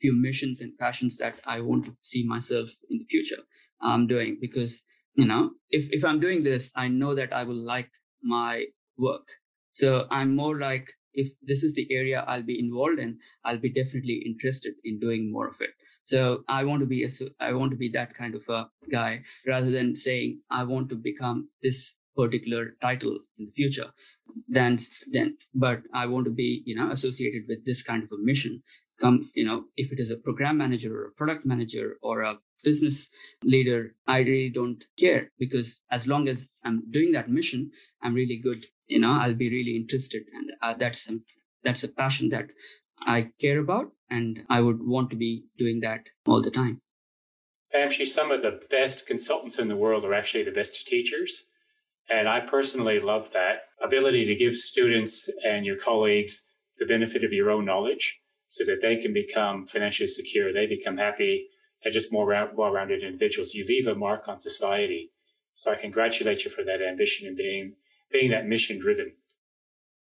few 0.00 0.14
missions 0.14 0.60
and 0.60 0.76
passions 0.78 1.16
that 1.18 1.36
I 1.44 1.60
want 1.60 1.84
to 1.86 1.96
see 2.02 2.24
myself 2.26 2.70
in 2.90 2.98
the 2.98 3.06
future 3.06 3.42
um, 3.82 4.06
doing 4.06 4.38
because 4.40 4.82
you 5.14 5.26
know 5.26 5.50
if 5.70 5.88
if 5.90 6.04
I'm 6.04 6.20
doing 6.20 6.42
this, 6.42 6.72
I 6.76 6.88
know 6.88 7.14
that 7.14 7.32
I 7.32 7.44
will 7.44 7.62
like 7.74 7.90
my 8.22 8.64
work. 8.98 9.26
So 9.72 10.06
I'm 10.10 10.36
more 10.36 10.58
like 10.58 10.88
if 11.14 11.28
this 11.42 11.62
is 11.62 11.74
the 11.74 11.86
area 11.90 12.24
I'll 12.26 12.42
be 12.42 12.58
involved 12.58 12.98
in, 12.98 13.18
I'll 13.44 13.58
be 13.58 13.72
definitely 13.72 14.22
interested 14.26 14.74
in 14.84 14.98
doing 14.98 15.30
more 15.32 15.48
of 15.48 15.60
it. 15.60 15.70
So 16.02 16.42
I 16.48 16.64
want 16.64 16.80
to 16.80 16.86
be 16.86 17.04
a, 17.04 17.10
I 17.40 17.52
want 17.52 17.70
to 17.70 17.76
be 17.76 17.88
that 17.90 18.14
kind 18.14 18.34
of 18.34 18.48
a 18.48 18.68
guy 18.90 19.22
rather 19.46 19.70
than 19.70 19.96
saying 19.96 20.40
I 20.50 20.64
want 20.64 20.88
to 20.90 20.96
become 20.96 21.48
this 21.62 21.94
particular 22.16 22.76
title 22.80 23.18
in 23.38 23.46
the 23.46 23.52
future 23.52 23.90
then 24.48 24.78
then 25.10 25.36
but 25.54 25.80
i 25.92 26.06
want 26.06 26.24
to 26.24 26.30
be 26.30 26.62
you 26.64 26.74
know 26.74 26.90
associated 26.90 27.42
with 27.48 27.64
this 27.64 27.82
kind 27.82 28.02
of 28.02 28.10
a 28.12 28.22
mission 28.22 28.62
come 29.00 29.30
you 29.34 29.44
know 29.44 29.64
if 29.76 29.92
it 29.92 30.00
is 30.00 30.10
a 30.10 30.16
program 30.16 30.58
manager 30.58 30.96
or 30.96 31.06
a 31.06 31.12
product 31.12 31.44
manager 31.44 31.96
or 32.02 32.22
a 32.22 32.38
business 32.62 33.08
leader 33.42 33.94
i 34.06 34.18
really 34.18 34.48
don't 34.48 34.84
care 34.98 35.30
because 35.38 35.82
as 35.90 36.06
long 36.06 36.28
as 36.28 36.50
i'm 36.64 36.82
doing 36.90 37.12
that 37.12 37.28
mission 37.28 37.70
i'm 38.02 38.14
really 38.14 38.38
good 38.38 38.66
you 38.86 38.98
know 38.98 39.12
i'll 39.20 39.34
be 39.34 39.50
really 39.50 39.76
interested 39.76 40.22
and 40.34 40.50
uh, 40.62 40.74
that's 40.78 41.04
some 41.04 41.22
that's 41.62 41.84
a 41.84 41.88
passion 41.88 42.28
that 42.28 42.46
i 43.00 43.28
care 43.40 43.58
about 43.58 43.92
and 44.10 44.40
i 44.48 44.60
would 44.60 44.78
want 44.80 45.10
to 45.10 45.16
be 45.16 45.44
doing 45.58 45.80
that 45.80 46.00
all 46.26 46.42
the 46.42 46.50
time 46.50 46.80
Vamshi, 47.74 48.06
some 48.06 48.30
of 48.30 48.40
the 48.40 48.60
best 48.70 49.04
consultants 49.04 49.58
in 49.58 49.66
the 49.66 49.76
world 49.76 50.04
are 50.04 50.14
actually 50.14 50.44
the 50.44 50.52
best 50.52 50.86
teachers. 50.86 51.46
And 52.08 52.28
I 52.28 52.38
personally 52.38 53.00
love 53.00 53.32
that 53.32 53.62
ability 53.82 54.24
to 54.26 54.36
give 54.36 54.54
students 54.54 55.28
and 55.44 55.66
your 55.66 55.76
colleagues 55.76 56.44
the 56.78 56.86
benefit 56.86 57.24
of 57.24 57.32
your 57.32 57.50
own 57.50 57.64
knowledge 57.64 58.20
so 58.54 58.64
that 58.64 58.80
they 58.80 58.96
can 58.96 59.12
become 59.12 59.66
financially 59.66 60.06
secure, 60.06 60.52
they 60.52 60.64
become 60.64 60.96
happy 60.96 61.48
and 61.82 61.92
just 61.92 62.12
more 62.12 62.24
well-rounded 62.54 63.02
individuals. 63.02 63.52
You 63.52 63.64
leave 63.68 63.88
a 63.88 63.96
mark 63.96 64.28
on 64.28 64.38
society. 64.38 65.10
So 65.56 65.72
I 65.72 65.74
congratulate 65.74 66.44
you 66.44 66.52
for 66.52 66.62
that 66.62 66.80
ambition 66.80 67.26
and 67.26 67.36
being 67.36 67.74
being 68.12 68.30
that 68.30 68.46
mission 68.46 68.78
driven. 68.78 69.10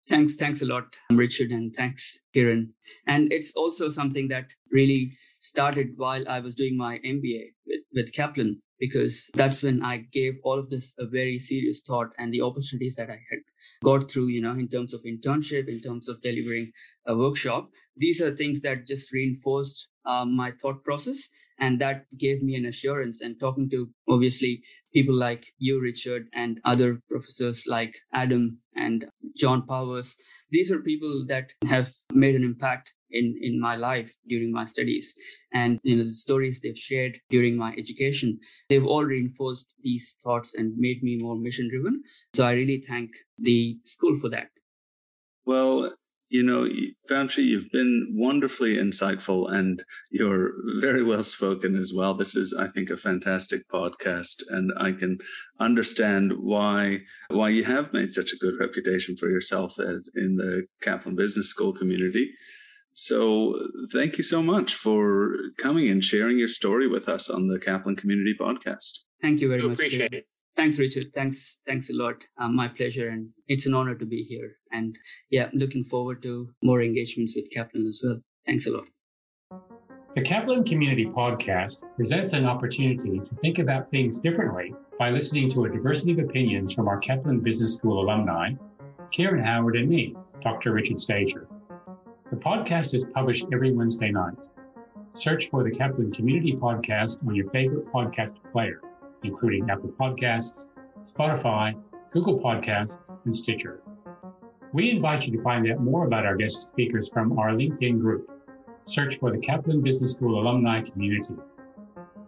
Thanks, 0.09 0.37
thanks 0.37 0.63
a 0.63 0.67
lot, 0.67 0.85
Richard, 1.11 1.51
and 1.51 1.75
thanks, 1.75 2.17
Kieran. 2.33 2.75
And 3.09 3.33
it's 3.33 3.55
also 3.57 3.89
something 3.89 4.29
that 4.29 4.47
really 4.71 5.13
started 5.41 5.89
while 5.97 6.25
I 6.29 6.39
was 6.39 6.55
doing 6.55 6.77
my 6.77 7.01
MBA 7.05 7.45
with, 7.67 7.83
with 7.93 8.13
Kaplan 8.13 8.63
because 8.79 9.31
that's 9.35 9.63
when 9.63 9.83
I 9.83 9.99
gave 10.13 10.35
all 10.45 10.59
of 10.59 10.71
this 10.71 10.95
a 10.99 11.07
very 11.07 11.39
serious 11.39 11.83
thought 11.83 12.09
and 12.19 12.33
the 12.33 12.43
opportunities 12.43 12.97
that 12.97 13.11
I 13.11 13.21
had 13.31 13.41
got 13.83 14.11
through, 14.11 14.29
you 14.29 14.41
know, 14.41 14.53
in 14.53 14.69
terms 14.69 14.95
of 14.95 15.03
internship, 15.03 15.69
in 15.69 15.81
terms 15.81 16.09
of 16.09 16.23
delivering 16.23 16.73
a 17.07 17.17
workshop. 17.17 17.71
These 17.97 18.21
are 18.23 18.35
things 18.35 18.61
that 18.61 18.87
just 18.87 19.13
reinforced 19.13 19.89
um, 20.05 20.35
my 20.35 20.53
thought 20.53 20.83
process 20.85 21.29
and 21.59 21.81
that 21.81 22.07
gave 22.17 22.43
me 22.43 22.55
an 22.55 22.67
assurance. 22.67 23.21
And 23.21 23.39
talking 23.39 23.69
to 23.71 23.89
obviously 24.09 24.63
people 24.93 25.15
like 25.15 25.47
you, 25.59 25.81
Richard, 25.81 26.29
and 26.35 26.61
other 26.65 27.01
professors 27.11 27.65
like 27.67 27.95
Adam 28.15 28.59
and 28.77 29.07
John 29.37 29.67
Powers, 29.67 30.17
these 30.51 30.71
are 30.71 30.81
people 30.81 31.27
that 31.29 31.51
have 31.67 31.91
made 32.13 32.35
an 32.35 32.45
impact 32.45 32.95
in 33.11 33.39
in 33.41 33.61
my 33.61 33.77
life 33.77 34.13
during 34.29 34.53
my 34.53 34.65
studies. 34.65 35.15
And 35.53 35.79
you 35.83 35.97
know 35.97 36.03
the 36.03 36.11
stories 36.11 36.61
they've 36.61 36.79
shared 36.79 37.21
during 37.31 37.57
my 37.57 37.75
education 37.79 38.39
they've 38.69 38.87
all 38.87 39.05
reinforced 39.05 39.73
these 39.83 40.17
thoughts 40.23 40.55
and 40.55 40.77
made 40.77 41.03
me 41.03 41.17
more 41.19 41.37
mission 41.37 41.69
driven 41.71 42.03
so 42.35 42.45
i 42.45 42.53
really 42.53 42.83
thank 42.87 43.11
the 43.39 43.79
school 43.85 44.19
for 44.21 44.29
that. 44.31 44.49
Well 45.47 45.95
you 46.31 46.43
know 46.43 46.69
Vamshi, 47.11 47.43
you've 47.43 47.71
been 47.73 48.09
wonderfully 48.13 48.77
insightful 48.77 49.51
and 49.51 49.83
you're 50.11 50.53
very 50.79 51.03
well 51.03 51.23
spoken 51.23 51.75
as 51.75 51.95
well. 51.95 52.15
This 52.15 52.37
is 52.37 52.55
i 52.59 52.69
think 52.69 52.91
a 52.91 52.97
fantastic 52.97 53.63
podcast 53.69 54.43
and 54.51 54.71
i 54.79 54.93
can 54.93 55.17
understand 55.59 56.33
why 56.39 56.99
why 57.31 57.49
you 57.49 57.65
have 57.65 57.93
made 57.93 58.11
such 58.11 58.33
a 58.33 58.37
good 58.37 58.55
reputation 58.61 59.17
for 59.17 59.31
yourself 59.31 59.75
uh, 59.79 60.01
in 60.17 60.37
the 60.37 60.67
kaplan 60.83 61.17
business 61.17 61.49
school 61.49 61.73
community 61.73 62.31
so 63.01 63.55
thank 63.93 64.19
you 64.19 64.25
so 64.25 64.43
much 64.43 64.75
for 64.75 65.33
coming 65.57 65.89
and 65.89 66.03
sharing 66.03 66.37
your 66.37 66.49
story 66.49 66.89
with 66.89 67.09
us 67.09 67.31
on 67.31 67.47
the 67.47 67.61
Kaplan 67.61 67.95
Community 67.95 68.35
Podcast. 68.39 68.91
Thank 69.23 69.41
you 69.41 69.47
very 69.49 69.63
we 69.63 69.69
much. 69.69 69.77
Appreciate 69.77 70.13
it. 70.13 70.25
Thanks, 70.57 70.81
Richard. 70.81 71.13
Thanks, 71.15 71.59
thanks 71.65 71.91
a 71.91 71.93
lot. 71.93 72.17
Um, 72.41 72.57
my 72.57 72.67
pleasure, 72.67 73.11
and 73.11 73.29
it's 73.47 73.67
an 73.67 73.75
honor 73.75 73.95
to 73.95 74.05
be 74.05 74.25
here. 74.25 74.57
And 74.73 74.99
yeah, 75.31 75.49
looking 75.53 75.85
forward 75.85 76.23
to 76.25 76.49
more 76.65 76.83
engagements 76.83 77.37
with 77.37 77.49
Kaplan 77.53 77.87
as 77.87 78.01
well. 78.03 78.21
Thanks 78.45 78.67
a 78.67 78.73
lot. 78.73 78.87
The 80.17 80.23
Kaplan 80.23 80.65
Community 80.65 81.07
Podcast 81.07 81.83
presents 81.95 82.33
an 82.33 82.47
opportunity 82.47 83.21
to 83.21 83.35
think 83.37 83.61
about 83.61 83.89
things 83.89 84.19
differently 84.19 84.75
by 84.99 85.11
listening 85.11 85.49
to 85.51 85.67
a 85.67 85.71
diversity 85.71 86.11
of 86.11 86.19
opinions 86.19 86.73
from 86.73 86.89
our 86.89 86.99
Kaplan 86.99 87.39
Business 87.39 87.75
School 87.75 88.03
alumni, 88.03 88.55
Kieran 89.13 89.45
Howard 89.45 89.77
and 89.77 89.89
me, 89.89 90.17
Dr. 90.43 90.73
Richard 90.73 90.99
Stager. 90.99 91.47
The 92.31 92.37
podcast 92.37 92.93
is 92.95 93.07
published 93.07 93.47
every 93.55 93.73
Wednesday 93.73 94.11
night. 94.11 94.49
Search 95.15 95.49
for 95.49 95.65
the 95.65 95.71
Kaplan 95.71 96.13
Community 96.13 96.53
Podcast 96.53 97.27
on 97.27 97.35
your 97.35 97.49
favorite 97.49 97.87
podcast 97.91 98.35
player, 98.53 98.83
including 99.23 99.71
Apple 99.71 99.95
Podcasts, 99.99 100.69
Spotify, 101.05 101.75
Google 102.11 102.39
Podcasts, 102.39 103.17
and 103.25 103.35
Stitcher. 103.35 103.81
We 104.75 104.91
invite 104.91 105.27
you 105.27 105.39
to 105.39 105.43
find 105.43 105.71
out 105.73 105.81
more 105.81 106.05
about 106.05 106.27
our 106.27 106.37
guest 106.37 106.67
speakers 106.67 107.09
from 107.09 107.39
our 107.39 107.53
LinkedIn 107.53 107.99
group. 107.99 108.31
Search 108.85 109.19
for 109.19 109.33
the 109.33 109.39
Kaplan 109.39 109.81
Business 109.81 110.13
School 110.13 110.39
alumni 110.39 110.83
community. 110.83 111.35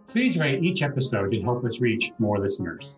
Please 0.07 0.35
rate 0.35 0.63
each 0.63 0.81
episode 0.81 1.29
to 1.29 1.41
help 1.41 1.63
us 1.63 1.79
reach 1.79 2.11
more 2.17 2.39
listeners. 2.39 2.97